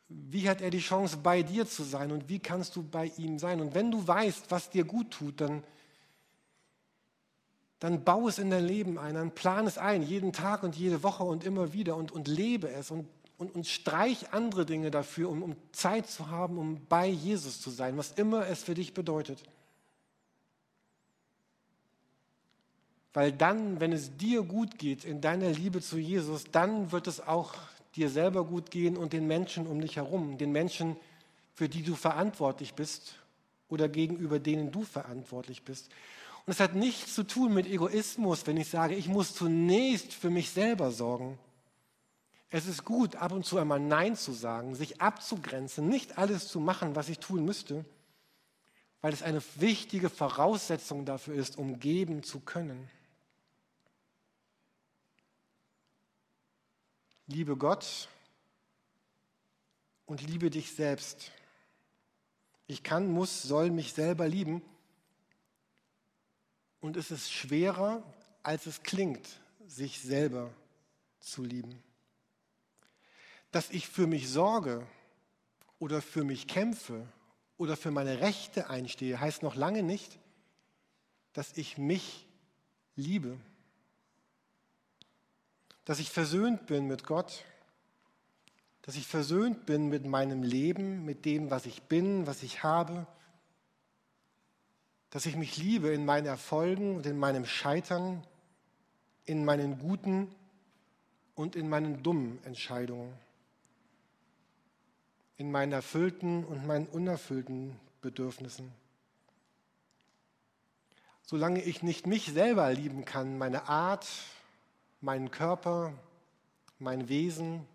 Wie 0.09 0.49
hat 0.49 0.61
er 0.61 0.71
die 0.71 0.79
Chance, 0.79 1.17
bei 1.17 1.43
dir 1.43 1.67
zu 1.67 1.83
sein 1.83 2.11
und 2.11 2.27
wie 2.27 2.39
kannst 2.39 2.75
du 2.75 2.83
bei 2.83 3.11
ihm 3.17 3.39
sein? 3.39 3.61
Und 3.61 3.75
wenn 3.75 3.91
du 3.91 4.05
weißt, 4.07 4.49
was 4.49 4.69
dir 4.69 4.83
gut 4.83 5.11
tut, 5.11 5.39
dann 5.39 5.63
dann 7.79 8.03
bau 8.03 8.27
es 8.27 8.39
in 8.39 8.49
dein 8.49 8.65
Leben 8.65 8.97
ein, 8.97 9.15
dann 9.15 9.31
plan 9.31 9.65
es 9.65 9.77
ein, 9.77 10.03
jeden 10.03 10.33
Tag 10.33 10.63
und 10.63 10.75
jede 10.75 11.01
Woche 11.01 11.23
und 11.23 11.45
immer 11.45 11.73
wieder 11.73 11.95
und, 11.95 12.11
und 12.11 12.27
lebe 12.27 12.69
es 12.69 12.91
und, 12.91 13.07
und, 13.37 13.55
und 13.55 13.67
streich 13.67 14.33
andere 14.33 14.65
Dinge 14.65 14.91
dafür, 14.91 15.29
um, 15.29 15.41
um 15.41 15.55
Zeit 15.71 16.07
zu 16.07 16.29
haben, 16.29 16.57
um 16.57 16.85
bei 16.87 17.07
Jesus 17.07 17.61
zu 17.61 17.69
sein, 17.69 17.97
was 17.97 18.11
immer 18.11 18.47
es 18.47 18.63
für 18.63 18.73
dich 18.73 18.93
bedeutet. 18.93 19.41
Weil 23.13 23.31
dann, 23.31 23.79
wenn 23.79 23.93
es 23.93 24.17
dir 24.17 24.43
gut 24.43 24.77
geht 24.77 25.05
in 25.05 25.21
deiner 25.21 25.49
Liebe 25.49 25.81
zu 25.81 25.97
Jesus, 25.97 26.43
dann 26.51 26.91
wird 26.91 27.07
es 27.07 27.25
auch 27.25 27.53
dir 27.95 28.09
selber 28.09 28.45
gut 28.45 28.71
gehen 28.71 28.97
und 28.97 29.13
den 29.13 29.27
Menschen 29.27 29.67
um 29.67 29.81
dich 29.81 29.95
herum, 29.95 30.37
den 30.37 30.51
Menschen, 30.51 30.95
für 31.53 31.69
die 31.69 31.83
du 31.83 31.95
verantwortlich 31.95 32.73
bist 32.73 33.15
oder 33.67 33.89
gegenüber 33.89 34.39
denen 34.39 34.71
du 34.71 34.83
verantwortlich 34.83 35.63
bist. 35.63 35.89
Und 36.45 36.53
es 36.53 36.59
hat 36.59 36.73
nichts 36.73 37.13
zu 37.13 37.23
tun 37.23 37.53
mit 37.53 37.67
Egoismus, 37.67 38.47
wenn 38.47 38.57
ich 38.57 38.69
sage, 38.69 38.95
ich 38.95 39.07
muss 39.07 39.35
zunächst 39.35 40.13
für 40.13 40.29
mich 40.29 40.49
selber 40.49 40.91
sorgen. 40.91 41.37
Es 42.49 42.65
ist 42.65 42.83
gut, 42.83 43.15
ab 43.15 43.31
und 43.31 43.45
zu 43.45 43.59
einmal 43.59 43.79
Nein 43.79 44.15
zu 44.15 44.31
sagen, 44.31 44.73
sich 44.73 45.01
abzugrenzen, 45.01 45.87
nicht 45.87 46.17
alles 46.17 46.47
zu 46.47 46.59
machen, 46.59 46.95
was 46.95 47.09
ich 47.09 47.19
tun 47.19 47.45
müsste, 47.45 47.85
weil 49.01 49.13
es 49.13 49.21
eine 49.21 49.41
wichtige 49.57 50.09
Voraussetzung 50.09 51.05
dafür 51.05 51.35
ist, 51.35 51.57
um 51.57 51.79
geben 51.79 52.23
zu 52.23 52.39
können. 52.39 52.89
Liebe 57.31 57.55
Gott 57.55 58.09
und 60.07 60.23
liebe 60.23 60.49
dich 60.49 60.71
selbst. 60.73 61.31
Ich 62.65 62.81
kann, 62.81 63.07
muss, 63.07 63.43
soll 63.43 63.69
mich 63.69 63.93
selber 63.93 64.27
lieben 64.27 64.63
und 66.81 66.97
es 66.97 67.11
ist 67.11 67.31
schwerer, 67.31 68.01
als 68.41 68.65
es 68.65 68.81
klingt, 68.81 69.27
sich 69.67 70.01
selber 70.01 70.51
zu 71.19 71.43
lieben. 71.43 71.83
Dass 73.51 73.69
ich 73.69 73.87
für 73.87 74.07
mich 74.07 74.27
sorge 74.27 74.87
oder 75.77 76.01
für 76.01 76.23
mich 76.23 76.47
kämpfe 76.47 77.07
oder 77.57 77.77
für 77.77 77.91
meine 77.91 78.21
Rechte 78.21 78.71
einstehe, 78.71 79.19
heißt 79.19 79.43
noch 79.43 79.53
lange 79.53 79.83
nicht, 79.83 80.17
dass 81.33 81.55
ich 81.57 81.77
mich 81.77 82.25
liebe. 82.95 83.39
Dass 85.89 85.97
ich 85.97 86.11
versöhnt 86.11 86.67
bin 86.67 86.85
mit 86.85 87.03
Gott, 87.03 87.43
dass 88.83 88.95
ich 88.95 89.07
versöhnt 89.07 89.65
bin 89.65 89.89
mit 89.89 90.05
meinem 90.05 90.43
Leben, 90.43 91.03
mit 91.03 91.25
dem, 91.25 91.49
was 91.49 91.65
ich 91.65 91.81
bin, 91.81 92.27
was 92.27 92.43
ich 92.43 92.61
habe 92.63 93.07
dass 95.09 95.25
ich 95.25 95.35
mich 95.35 95.57
liebe 95.57 95.89
in 95.89 96.05
meinen 96.05 96.27
Erfolgen 96.27 96.95
und 96.95 97.05
in 97.05 97.17
meinem 97.17 97.45
Scheitern, 97.45 98.23
in 99.25 99.43
meinen 99.43 99.79
guten 99.79 100.33
und 101.35 101.55
in 101.55 101.69
meinen 101.69 102.03
dummen 102.03 102.39
Entscheidungen, 102.45 103.13
in 105.37 105.51
meinen 105.51 105.71
erfüllten 105.71 106.43
und 106.45 106.67
meinen 106.67 106.87
unerfüllten 106.87 107.75
Bedürfnissen. 108.01 108.71
Solange 111.23 111.61
ich 111.61 111.83
nicht 111.83 112.07
mich 112.07 112.25
selber 112.25 112.71
lieben 112.73 113.05
kann, 113.05 113.37
meine 113.37 113.67
Art, 113.67 114.07
meinen 115.01 115.31
Körper, 115.31 115.93
mein 116.77 117.09
Wesen, 117.09 117.65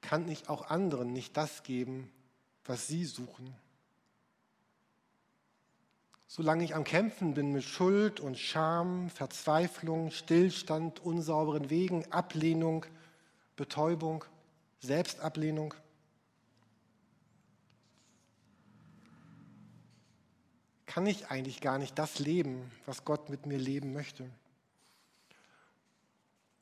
kann 0.00 0.28
ich 0.28 0.48
auch 0.48 0.70
anderen 0.70 1.12
nicht 1.12 1.36
das 1.36 1.62
geben, 1.62 2.10
was 2.64 2.86
sie 2.86 3.04
suchen. 3.04 3.54
Solange 6.26 6.64
ich 6.64 6.74
am 6.74 6.84
Kämpfen 6.84 7.34
bin 7.34 7.52
mit 7.52 7.64
Schuld 7.64 8.20
und 8.20 8.38
Scham, 8.38 9.10
Verzweiflung, 9.10 10.10
Stillstand, 10.10 11.00
unsauberen 11.00 11.70
Wegen, 11.70 12.10
Ablehnung, 12.12 12.84
Betäubung, 13.56 14.24
Selbstablehnung. 14.80 15.74
kann 20.98 21.06
ich 21.06 21.30
eigentlich 21.30 21.60
gar 21.60 21.78
nicht 21.78 21.96
das 21.96 22.18
leben, 22.18 22.72
was 22.84 23.04
Gott 23.04 23.28
mit 23.28 23.46
mir 23.46 23.56
leben 23.56 23.92
möchte. 23.92 24.28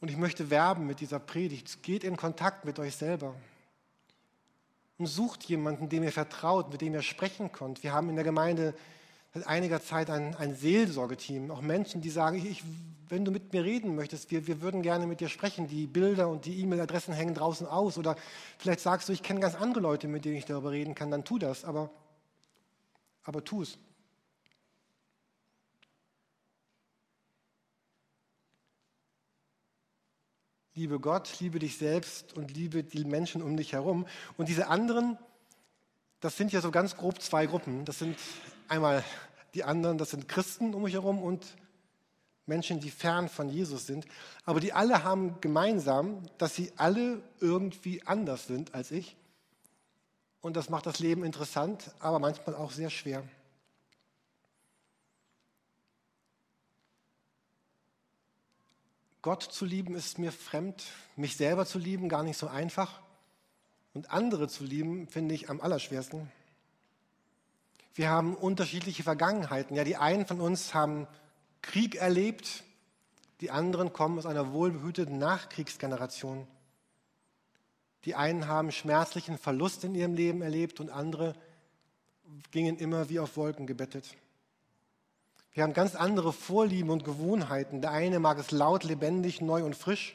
Und 0.00 0.10
ich 0.10 0.16
möchte 0.16 0.50
werben 0.50 0.86
mit 0.86 1.00
dieser 1.00 1.18
Predigt. 1.18 1.82
Geht 1.82 2.04
in 2.04 2.16
Kontakt 2.16 2.64
mit 2.64 2.78
euch 2.78 2.96
selber 2.96 3.34
und 4.98 5.06
sucht 5.06 5.44
jemanden, 5.44 5.88
dem 5.88 6.02
ihr 6.02 6.12
vertraut, 6.12 6.70
mit 6.70 6.80
dem 6.80 6.94
ihr 6.94 7.02
sprechen 7.02 7.52
könnt. 7.52 7.82
Wir 7.82 7.92
haben 7.92 8.08
in 8.08 8.16
der 8.16 8.24
Gemeinde 8.24 8.74
seit 9.34 9.46
einiger 9.46 9.82
Zeit 9.82 10.08
ein, 10.10 10.34
ein 10.36 10.54
Seelsorgeteam, 10.54 11.50
auch 11.50 11.60
Menschen, 11.60 12.00
die 12.00 12.10
sagen, 12.10 12.38
ich, 12.38 12.62
wenn 13.08 13.24
du 13.24 13.30
mit 13.30 13.52
mir 13.52 13.64
reden 13.64 13.94
möchtest, 13.94 14.30
wir, 14.30 14.46
wir 14.46 14.62
würden 14.62 14.82
gerne 14.82 15.06
mit 15.06 15.20
dir 15.20 15.28
sprechen. 15.28 15.68
Die 15.68 15.86
Bilder 15.86 16.28
und 16.28 16.46
die 16.46 16.60
E-Mail-Adressen 16.60 17.12
hängen 17.12 17.34
draußen 17.34 17.66
aus. 17.66 17.98
Oder 17.98 18.16
vielleicht 18.58 18.80
sagst 18.80 19.08
du, 19.08 19.12
ich 19.12 19.22
kenne 19.22 19.40
ganz 19.40 19.54
andere 19.54 19.80
Leute, 19.80 20.08
mit 20.08 20.24
denen 20.24 20.36
ich 20.36 20.46
darüber 20.46 20.70
reden 20.70 20.94
kann, 20.94 21.10
dann 21.10 21.24
tu 21.24 21.38
das, 21.38 21.64
aber, 21.64 21.90
aber 23.24 23.44
tu 23.44 23.62
es. 23.62 23.78
Liebe 30.76 31.00
Gott, 31.00 31.40
liebe 31.40 31.58
dich 31.58 31.78
selbst 31.78 32.36
und 32.36 32.54
liebe 32.54 32.84
die 32.84 33.06
Menschen 33.06 33.40
um 33.40 33.56
dich 33.56 33.72
herum. 33.72 34.06
Und 34.36 34.50
diese 34.50 34.68
anderen, 34.68 35.16
das 36.20 36.36
sind 36.36 36.52
ja 36.52 36.60
so 36.60 36.70
ganz 36.70 36.98
grob 36.98 37.22
zwei 37.22 37.46
Gruppen. 37.46 37.86
Das 37.86 37.98
sind 37.98 38.18
einmal 38.68 39.02
die 39.54 39.64
anderen, 39.64 39.96
das 39.96 40.10
sind 40.10 40.28
Christen 40.28 40.74
um 40.74 40.82
mich 40.82 40.92
herum 40.92 41.22
und 41.22 41.46
Menschen, 42.44 42.78
die 42.78 42.90
fern 42.90 43.30
von 43.30 43.48
Jesus 43.48 43.86
sind. 43.86 44.04
Aber 44.44 44.60
die 44.60 44.74
alle 44.74 45.02
haben 45.02 45.40
gemeinsam, 45.40 46.20
dass 46.36 46.54
sie 46.54 46.70
alle 46.76 47.22
irgendwie 47.40 48.02
anders 48.06 48.46
sind 48.46 48.74
als 48.74 48.90
ich. 48.90 49.16
Und 50.42 50.58
das 50.58 50.68
macht 50.68 50.84
das 50.84 50.98
Leben 50.98 51.24
interessant, 51.24 51.90
aber 52.00 52.18
manchmal 52.18 52.54
auch 52.54 52.70
sehr 52.70 52.90
schwer. 52.90 53.24
Gott 59.26 59.42
zu 59.42 59.64
lieben 59.64 59.96
ist 59.96 60.20
mir 60.20 60.30
fremd, 60.30 60.84
mich 61.16 61.36
selber 61.36 61.66
zu 61.66 61.80
lieben 61.80 62.08
gar 62.08 62.22
nicht 62.22 62.38
so 62.38 62.46
einfach 62.46 63.00
und 63.92 64.12
andere 64.12 64.46
zu 64.46 64.62
lieben 64.62 65.08
finde 65.08 65.34
ich 65.34 65.50
am 65.50 65.60
allerschwersten. 65.60 66.30
Wir 67.96 68.08
haben 68.08 68.36
unterschiedliche 68.36 69.02
Vergangenheiten. 69.02 69.76
Ja, 69.76 69.82
die 69.82 69.96
einen 69.96 70.26
von 70.26 70.40
uns 70.40 70.74
haben 70.74 71.08
Krieg 71.60 71.96
erlebt, 71.96 72.62
die 73.40 73.50
anderen 73.50 73.92
kommen 73.92 74.16
aus 74.16 74.26
einer 74.26 74.52
wohlbehüteten 74.52 75.18
Nachkriegsgeneration. 75.18 76.46
Die 78.04 78.14
einen 78.14 78.46
haben 78.46 78.70
schmerzlichen 78.70 79.38
Verlust 79.38 79.82
in 79.82 79.96
ihrem 79.96 80.14
Leben 80.14 80.40
erlebt 80.40 80.78
und 80.78 80.90
andere 80.90 81.34
gingen 82.52 82.78
immer 82.78 83.08
wie 83.08 83.18
auf 83.18 83.36
Wolken 83.36 83.66
gebettet. 83.66 84.14
Wir 85.56 85.62
haben 85.62 85.72
ganz 85.72 85.94
andere 85.94 86.34
Vorlieben 86.34 86.90
und 86.90 87.02
Gewohnheiten. 87.02 87.80
Der 87.80 87.90
eine 87.90 88.18
mag 88.18 88.36
es 88.36 88.50
laut, 88.50 88.84
lebendig, 88.84 89.40
neu 89.40 89.64
und 89.64 89.74
frisch 89.74 90.14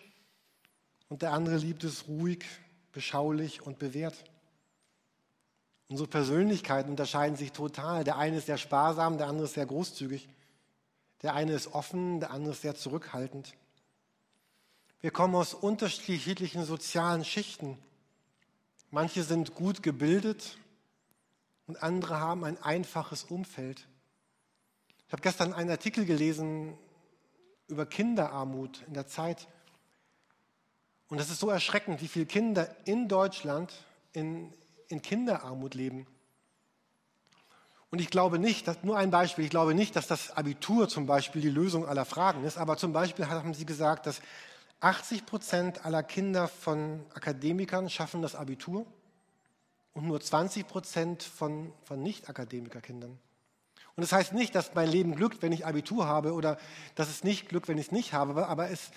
und 1.10 1.24
der 1.24 1.34
andere 1.34 1.58
liebt 1.58 1.84
es 1.84 2.08
ruhig, 2.08 2.46
beschaulich 2.92 3.64
und 3.64 3.80
bewährt. 3.80 4.24
Unsere 5.90 6.08
Persönlichkeiten 6.08 6.92
unterscheiden 6.92 7.38
sich 7.38 7.54
total. 7.54 8.04
Der 8.04 8.20
eine 8.20 8.38
ist 8.38 8.46
sehr 8.46 8.60
sparsam, 8.60 9.18
der 9.18 9.26
andere 9.26 9.46
ist 9.46 9.56
sehr 9.56 9.66
großzügig. 9.66 10.30
Der 11.24 11.34
eine 11.34 11.54
ist 11.54 11.74
offen, 11.74 12.20
der 12.20 12.30
andere 12.30 12.54
ist 12.54 12.62
sehr 12.62 12.76
zurückhaltend. 12.76 13.56
Wir 15.00 15.10
kommen 15.10 15.34
aus 15.34 15.56
unterschiedlichen 15.56 16.66
sozialen 16.66 17.26
Schichten. 17.26 17.80
Manche 18.92 19.24
sind 19.24 19.56
gut 19.56 19.82
gebildet 19.82 20.60
und 21.66 21.82
andere 21.82 22.20
haben 22.20 22.44
ein 22.44 22.62
einfaches 22.62 23.24
Umfeld. 23.24 23.88
Ich 25.12 25.14
habe 25.14 25.24
gestern 25.24 25.52
einen 25.52 25.70
Artikel 25.70 26.06
gelesen 26.06 26.78
über 27.68 27.86
Kinderarmut 27.86 28.82
in 28.88 28.94
der 28.94 29.08
Zeit. 29.08 29.46
Und 31.10 31.20
es 31.20 31.30
ist 31.30 31.42
so 31.42 31.50
erschreckend, 31.50 32.02
wie 32.02 32.08
viele 32.08 32.26
Kinder 32.26 32.74
in 32.86 33.10
Deutschland 33.10 33.74
in, 34.14 34.54
in 34.88 35.02
Kinderarmut 35.02 35.74
leben. 35.74 36.08
Und 37.90 38.00
ich 38.00 38.10
glaube 38.10 38.40
nicht, 38.40 38.70
dass, 38.70 38.86
nur 38.86 38.98
ein 38.98 39.12
Beispiel, 39.12 39.44
ich 39.44 39.50
glaube 39.52 39.74
nicht, 39.74 39.98
dass 39.98 40.08
das 40.08 40.32
Abitur 40.32 40.88
zum 40.88 41.08
Beispiel 41.08 41.42
die 41.42 41.50
Lösung 41.50 41.86
aller 41.86 42.06
Fragen 42.06 42.46
ist, 42.46 42.58
aber 42.58 42.78
zum 42.78 42.94
Beispiel 42.94 43.28
haben 43.28 43.54
sie 43.54 43.66
gesagt, 43.66 44.06
dass 44.06 44.22
80 44.80 45.26
Prozent 45.26 45.84
aller 45.84 46.04
Kinder 46.04 46.48
von 46.48 47.04
Akademikern 47.14 47.90
schaffen 47.90 48.22
das 48.22 48.34
Abitur 48.34 48.86
und 49.92 50.08
nur 50.08 50.22
20 50.22 50.66
Prozent 50.70 51.22
von, 51.22 51.74
von 51.84 52.02
Nicht-Akademikerkindern. 52.02 53.20
Und 53.96 54.04
das 54.04 54.12
heißt 54.12 54.34
nicht, 54.34 54.56
dass 54.56 54.74
mein 54.74 54.90
Leben 54.90 55.16
glückt, 55.16 55.42
wenn 55.42 55.52
ich 55.52 55.66
Abitur 55.66 56.08
habe 56.08 56.34
oder 56.34 56.58
dass 56.96 57.10
es 57.10 57.24
nicht 57.24 57.50
glückt, 57.50 57.68
wenn 57.68 57.78
ich 57.78 57.88
es 57.88 57.92
nicht 57.92 58.14
habe, 58.14 58.48
aber 58.48 58.70
es 58.70 58.92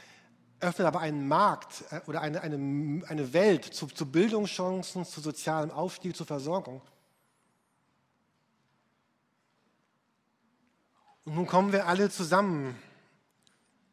öffnet 0.61 0.87
aber 0.87 1.01
einen 1.01 1.29
Markt 1.29 1.85
äh, 1.91 2.01
oder 2.07 2.21
eine, 2.21 2.41
eine, 2.41 3.03
eine 3.07 3.33
Welt 3.33 3.65
zu, 3.65 3.87
zu 3.87 4.11
Bildungschancen, 4.11 5.05
zu 5.05 5.21
sozialem 5.21 5.71
Aufstieg, 5.71 6.17
zur 6.17 6.27
Versorgung. 6.27 6.81
Und 11.25 11.37
nun 11.37 11.47
kommen 11.47 11.73
wir 11.73 11.87
alle 11.87 12.11
zusammen 12.11 12.77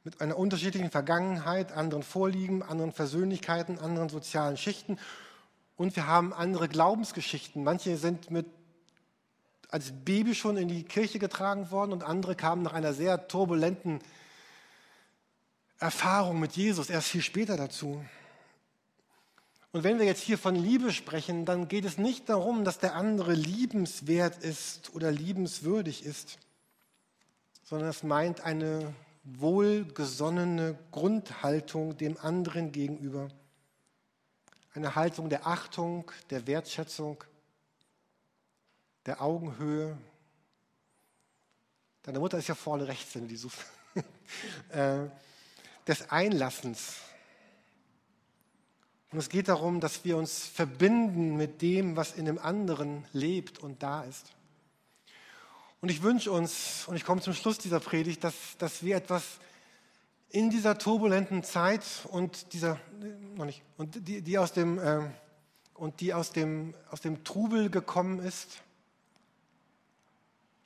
mit 0.03 0.19
einer 0.19 0.37
unterschiedlichen 0.37 0.89
Vergangenheit, 0.89 1.71
anderen 1.71 2.03
Vorlieben, 2.03 2.63
anderen 2.63 2.91
Persönlichkeiten, 2.91 3.79
anderen 3.79 4.09
sozialen 4.09 4.57
Schichten. 4.57 4.97
Und 5.77 5.95
wir 5.95 6.07
haben 6.07 6.33
andere 6.33 6.67
Glaubensgeschichten. 6.67 7.63
Manche 7.63 7.97
sind 7.97 8.31
mit 8.31 8.47
als 9.71 9.93
Baby 10.03 10.36
schon 10.36 10.57
in 10.57 10.67
die 10.67 10.84
Kirche 10.84 11.17
getragen 11.17 11.71
worden 11.71 11.93
und 11.93 12.03
andere 12.03 12.36
kamen 12.36 12.62
nach 12.62 12.73
einer 12.73 12.93
sehr 12.93 13.27
turbulenten 13.29 13.99
Erfahrung 15.79 16.39
mit 16.39 16.51
Jesus 16.51 16.89
erst 16.89 17.07
viel 17.07 17.21
später 17.23 17.57
dazu. 17.57 18.03
Und 19.71 19.86
wenn 19.86 19.97
wir 19.97 20.05
jetzt 20.05 20.21
hier 20.21 20.38
von 20.38 20.55
Liebe 20.55 20.91
sprechen, 20.91 21.45
dann 21.45 21.69
geht 21.69 21.86
es 21.86 21.97
nicht 21.97 22.27
darum, 22.27 22.65
dass 22.65 22.79
der 22.79 22.95
andere 22.95 23.34
liebenswert 23.34 24.43
ist 24.43 24.93
oder 24.93 25.10
liebenswürdig 25.10 26.05
ist, 26.05 26.38
sondern 27.63 27.88
es 27.88 28.03
meint 28.03 28.41
eine 28.41 28.93
wohlgesonnene 29.23 30.77
Grundhaltung 30.91 31.95
dem 31.95 32.17
anderen 32.17 32.73
gegenüber. 32.73 33.29
Eine 34.73 34.95
Haltung 34.95 35.29
der 35.29 35.47
Achtung, 35.47 36.12
der 36.29 36.47
Wertschätzung, 36.47 37.23
der 39.05 39.21
Augenhöhe. 39.21 39.97
Deine 42.03 42.19
Mutter 42.19 42.37
ist 42.37 42.47
ja 42.47 42.55
vorne 42.55 42.87
rechts, 42.87 43.13
wenn 43.15 43.23
du 43.23 43.27
die 43.27 43.37
suchst. 43.37 43.59
Äh, 44.69 45.09
des 45.85 46.09
Einlassens. 46.09 46.95
Und 49.11 49.19
es 49.19 49.27
geht 49.27 49.49
darum, 49.49 49.81
dass 49.81 50.05
wir 50.05 50.15
uns 50.15 50.45
verbinden 50.45 51.35
mit 51.35 51.61
dem, 51.61 51.97
was 51.97 52.13
in 52.13 52.23
dem 52.23 52.39
anderen 52.39 53.05
lebt 53.11 53.59
und 53.59 53.83
da 53.83 54.03
ist. 54.03 54.31
Und 55.81 55.89
ich 55.89 56.01
wünsche 56.01 56.31
uns, 56.31 56.87
und 56.87 56.95
ich 56.95 57.03
komme 57.03 57.21
zum 57.21 57.33
Schluss 57.33 57.57
dieser 57.57 57.81
Predigt, 57.81 58.23
dass, 58.23 58.35
dass 58.57 58.83
wir 58.83 58.95
etwas 58.95 59.39
in 60.29 60.49
dieser 60.49 60.77
turbulenten 60.77 61.43
Zeit 61.43 61.83
und 62.09 62.53
dieser, 62.53 62.79
noch 63.35 63.45
nicht, 63.45 63.63
und 63.77 64.07
die, 64.07 64.21
die 64.21 64.37
aus 64.37 64.53
dem, 64.53 64.79
äh, 64.79 65.09
und 65.73 65.99
die 65.99 66.13
aus 66.13 66.31
dem, 66.31 66.73
aus 66.89 67.01
dem 67.01 67.23
Trubel 67.25 67.69
gekommen 67.69 68.19
ist, 68.19 68.61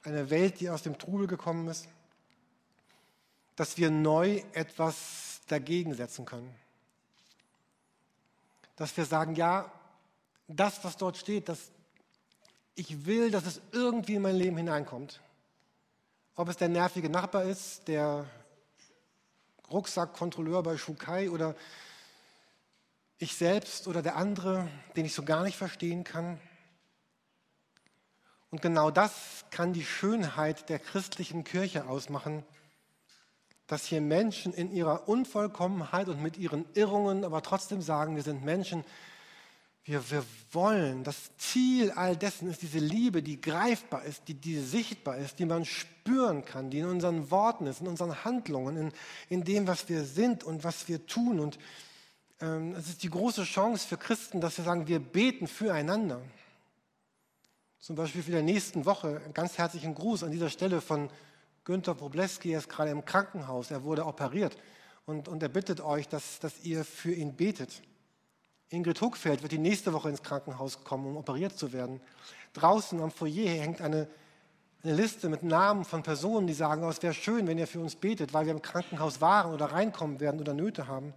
eine 0.08 0.30
Welt, 0.30 0.60
die 0.60 0.70
aus 0.70 0.84
dem 0.84 0.98
Trubel 0.98 1.28
gekommen 1.28 1.68
ist, 1.68 1.88
dass 3.56 3.78
wir 3.78 3.90
neu 3.90 4.44
etwas 4.54 5.42
dagegen 5.48 5.94
setzen 5.94 6.26
können. 6.26 6.54
Dass 8.76 8.96
wir 8.98 9.06
sagen, 9.06 9.36
ja, 9.36 9.72
das, 10.48 10.84
was 10.84 10.98
dort 10.98 11.18
steht, 11.18 11.50
das, 11.50 11.72
ich 12.76 13.06
will, 13.06 13.32
dass 13.32 13.46
es 13.46 13.62
irgendwie 13.72 14.16
in 14.16 14.22
mein 14.22 14.36
Leben 14.36 14.58
hineinkommt. 14.58 15.22
Ob 16.36 16.50
es 16.50 16.58
der 16.58 16.70
nervige 16.70 17.10
Nachbar 17.10 17.44
ist, 17.44 17.88
der 17.88 18.26
Rucksackkontrolleur 19.72 20.62
bei 20.64 20.78
Shukai 20.78 21.30
oder 21.30 21.56
ich 23.18 23.36
selbst 23.36 23.88
oder 23.88 24.02
der 24.02 24.18
andere, 24.18 24.68
den 24.96 25.06
ich 25.06 25.14
so 25.14 25.24
gar 25.24 25.44
nicht 25.44 25.58
verstehen 25.58 26.04
kann. 26.04 26.40
Und 28.56 28.62
genau 28.62 28.90
das 28.90 29.44
kann 29.52 29.74
die 29.74 29.84
Schönheit 29.84 30.70
der 30.70 30.80
christlichen 30.80 31.44
Kirche 31.44 31.90
ausmachen, 31.90 32.46
dass 33.68 33.84
hier 33.84 34.00
Menschen 34.00 34.54
in 34.54 34.72
ihrer 34.72 35.10
Unvollkommenheit 35.10 36.08
und 36.08 36.24
mit 36.24 36.38
ihren 36.38 36.64
Irrungen 36.74 37.26
aber 37.26 37.42
trotzdem 37.42 37.82
sagen, 37.82 38.16
wir 38.16 38.24
sind 38.24 38.46
Menschen, 38.46 38.86
wir, 39.84 40.10
wir 40.10 40.24
wollen, 40.52 41.04
das 41.04 41.36
Ziel 41.36 41.92
all 41.92 42.16
dessen 42.16 42.50
ist 42.50 42.62
diese 42.62 42.80
Liebe, 42.80 43.22
die 43.22 43.42
greifbar 43.42 44.06
ist, 44.06 44.30
die, 44.30 44.36
die 44.36 44.62
sichtbar 44.62 45.18
ist, 45.18 45.38
die 45.40 45.46
man 45.46 45.66
spüren 45.66 46.46
kann, 46.46 46.70
die 46.70 46.80
in 46.80 46.86
unseren 46.86 47.30
Worten 47.32 47.68
ist, 47.68 47.82
in 47.82 47.88
unseren 47.88 48.24
Handlungen, 48.24 48.78
in, 48.78 48.92
in 49.28 49.44
dem, 49.44 49.68
was 49.68 49.90
wir 49.90 50.06
sind 50.06 50.46
und 50.46 50.64
was 50.64 50.88
wir 50.88 51.06
tun. 51.08 51.42
Und 51.42 51.60
ähm, 52.40 52.74
es 52.76 52.88
ist 52.88 53.04
die 53.04 53.10
große 53.10 53.44
Chance 53.44 53.86
für 53.86 53.98
Christen, 53.98 54.40
dass 54.40 54.58
wir 54.58 54.64
sagen, 54.64 54.88
wir 54.88 55.00
beten 55.00 55.46
füreinander. 55.46 56.22
Zum 57.86 57.96
Beispiel 57.96 58.24
für 58.24 58.32
die 58.32 58.42
nächsten 58.42 58.84
Woche 58.88 59.22
einen 59.24 59.36
ganz 59.36 59.60
herzlichen 59.60 59.94
Gruß 59.94 60.24
an 60.24 60.32
dieser 60.32 60.50
Stelle 60.50 60.82
von 60.82 61.08
Günter 61.66 61.94
Probleski. 61.94 62.52
Er 62.52 62.58
ist 62.58 62.68
gerade 62.68 62.90
im 62.90 63.06
Krankenhaus. 63.06 63.70
Er 63.70 63.84
wurde 63.84 64.08
operiert. 64.08 64.58
Und, 65.06 65.28
und 65.28 65.44
er 65.44 65.50
bittet 65.50 65.82
euch, 65.82 66.08
dass, 66.08 66.40
dass 66.40 66.64
ihr 66.64 66.84
für 66.84 67.14
ihn 67.14 67.36
betet. 67.36 67.84
Ingrid 68.70 69.00
Huckfeld 69.02 69.44
wird 69.44 69.52
die 69.52 69.60
nächste 69.60 69.94
Woche 69.94 70.10
ins 70.10 70.24
Krankenhaus 70.24 70.84
kommen, 70.84 71.06
um 71.06 71.16
operiert 71.16 71.60
zu 71.60 71.74
werden. 71.74 72.02
Draußen 72.54 73.00
am 73.00 73.12
Foyer 73.12 73.62
hängt 73.62 73.82
eine, 73.82 74.08
eine 74.82 74.96
Liste 74.96 75.30
mit 75.30 75.44
Namen 75.44 75.86
von 75.86 76.02
Personen, 76.02 76.48
die 76.48 76.56
sagen, 76.56 76.84
oh, 76.84 76.90
es 76.90 77.04
wäre 77.04 77.14
schön, 77.14 77.46
wenn 77.46 77.60
ihr 77.60 77.68
für 77.68 77.82
uns 77.82 77.96
betet, 77.96 78.34
weil 78.34 78.48
wir 78.48 78.54
im 78.54 78.64
Krankenhaus 78.64 79.22
waren 79.22 79.54
oder 79.54 79.68
reinkommen 79.68 80.20
werden 80.20 80.42
oder 80.42 80.56
Nöte 80.56 80.88
haben. 80.88 81.14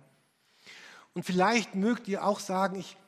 Und 1.15 1.25
vielleicht 1.25 1.75
mögt 1.75 2.09
ihr 2.09 2.27
auch 2.27 2.41
sagen, 2.41 2.79
ich, 2.79 2.99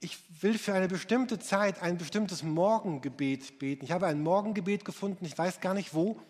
ich 0.00 0.18
will 0.42 0.58
für 0.58 0.72
eine 0.72 0.88
bestimmte 0.88 1.38
Zeit 1.38 1.82
ein 1.82 1.98
bestimmtes 1.98 2.42
Morgengebet 2.42 3.58
beten. 3.58 3.84
Ich 3.84 3.92
habe 3.92 4.06
ein 4.06 4.22
Morgengebet 4.22 4.84
gefunden, 4.84 5.26
ich 5.26 5.36
weiß 5.36 5.60
gar 5.60 5.74
nicht 5.74 5.94
wo. 5.94 6.20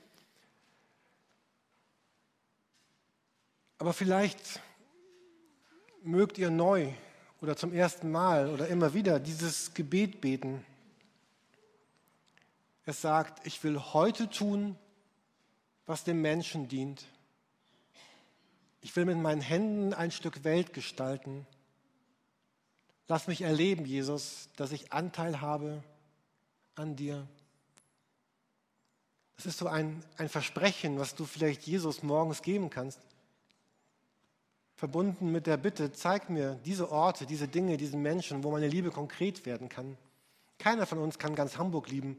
Aber 3.79 3.93
vielleicht 3.93 4.61
mögt 6.03 6.37
ihr 6.37 6.51
neu 6.51 6.93
oder 7.41 7.57
zum 7.57 7.73
ersten 7.73 8.11
Mal 8.11 8.51
oder 8.51 8.67
immer 8.69 8.93
wieder 8.93 9.21
dieses 9.21 9.73
Gebet 9.73 10.21
beten. 10.21 10.67
Es 12.85 13.01
sagt, 13.01 13.47
ich 13.47 13.63
will 13.63 13.79
heute 13.79 14.29
tun, 14.29 14.77
was 15.87 16.03
dem 16.03 16.21
Menschen 16.21 16.67
dient. 16.67 17.05
Ich 18.81 18.97
will 18.97 19.05
mit 19.05 19.19
meinen 19.19 19.41
Händen 19.41 19.95
ein 19.95 20.11
Stück 20.11 20.43
Welt 20.43 20.73
gestalten. 20.73 21.47
Lass 23.11 23.27
mich 23.27 23.43
erleben, 23.43 23.87
Jesus, 23.87 24.49
dass 24.55 24.71
ich 24.71 24.93
Anteil 24.93 25.41
habe 25.41 25.83
an 26.77 26.95
dir. 26.95 27.27
Das 29.35 29.47
ist 29.47 29.59
so 29.59 29.67
ein, 29.67 30.05
ein 30.17 30.29
Versprechen, 30.29 30.97
was 31.01 31.17
du 31.17 31.25
vielleicht 31.25 31.63
Jesus 31.63 32.05
morgens 32.05 32.41
geben 32.41 32.71
kannst. 32.71 33.01
Verbunden 34.77 35.33
mit 35.33 35.49
der 35.49 35.57
Bitte, 35.57 35.91
zeig 35.91 36.31
mir 36.31 36.61
diese 36.65 36.93
Orte, 36.93 37.27
diese 37.27 37.49
Dinge, 37.49 37.79
diese 37.79 37.97
Menschen, 37.97 38.45
wo 38.45 38.53
meine 38.53 38.69
Liebe 38.69 38.93
konkret 38.93 39.45
werden 39.45 39.69
kann. 39.69 39.97
Keiner 40.61 40.87
von 40.87 40.99
uns 40.99 41.19
kann 41.19 41.35
ganz 41.35 41.59
Hamburg 41.59 41.89
lieben, 41.89 42.17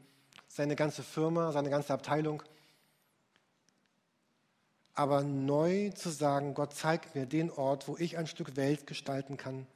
seine 0.50 0.76
ganze 0.76 1.04
Firma, 1.04 1.54
seine 1.54 1.70
ganze 1.70 1.94
Abteilung. 1.94 2.44
Aber 4.94 5.24
neu 5.24 5.92
zu 5.92 6.10
sagen, 6.10 6.54
Gott 6.54 6.74
zeigt 6.74 7.16
mir 7.16 7.26
den 7.26 7.50
Ort, 7.50 7.88
wo 7.88 7.96
ich 7.96 8.18
ein 8.18 8.28
Stück 8.28 8.58
Welt 8.58 8.88
gestalten 8.88 9.38
kann 9.38 9.68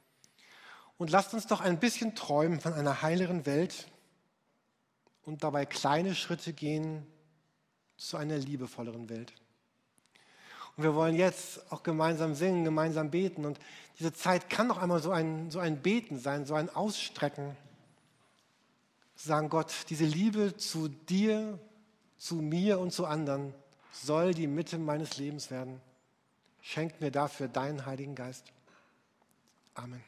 und 0.98 1.10
lasst 1.10 1.34
uns 1.34 1.46
doch 1.46 1.60
ein 1.60 1.78
bisschen 1.78 2.14
träumen 2.14 2.60
von 2.60 2.72
einer 2.72 3.02
heileren 3.02 3.46
Welt 3.46 3.86
und 5.24 5.44
dabei 5.44 5.66
kleine 5.66 6.14
Schritte 6.14 6.52
gehen 6.52 7.06
zu 7.96 8.16
einer 8.16 8.38
liebevolleren 8.38 9.08
Welt. 9.08 9.32
Und 10.76 10.84
wir 10.84 10.94
wollen 10.94 11.16
jetzt 11.16 11.72
auch 11.72 11.82
gemeinsam 11.82 12.34
singen, 12.34 12.64
gemeinsam 12.64 13.10
beten. 13.10 13.44
Und 13.44 13.58
diese 13.98 14.12
Zeit 14.12 14.50
kann 14.50 14.68
doch 14.68 14.78
einmal 14.78 15.02
so 15.02 15.10
ein, 15.10 15.50
so 15.50 15.58
ein 15.58 15.80
Beten 15.80 16.18
sein, 16.18 16.44
so 16.44 16.54
ein 16.54 16.68
Ausstrecken. 16.68 17.56
Sagen 19.16 19.48
Gott, 19.48 19.72
diese 19.88 20.04
Liebe 20.04 20.56
zu 20.56 20.88
dir, 20.88 21.58
zu 22.18 22.36
mir 22.36 22.78
und 22.78 22.92
zu 22.92 23.06
anderen 23.06 23.54
soll 23.92 24.34
die 24.34 24.46
Mitte 24.46 24.78
meines 24.78 25.16
Lebens 25.16 25.50
werden. 25.50 25.80
Schenk 26.60 27.00
mir 27.00 27.10
dafür 27.10 27.48
deinen 27.48 27.86
Heiligen 27.86 28.14
Geist. 28.14 28.52
Amen. 29.74 30.02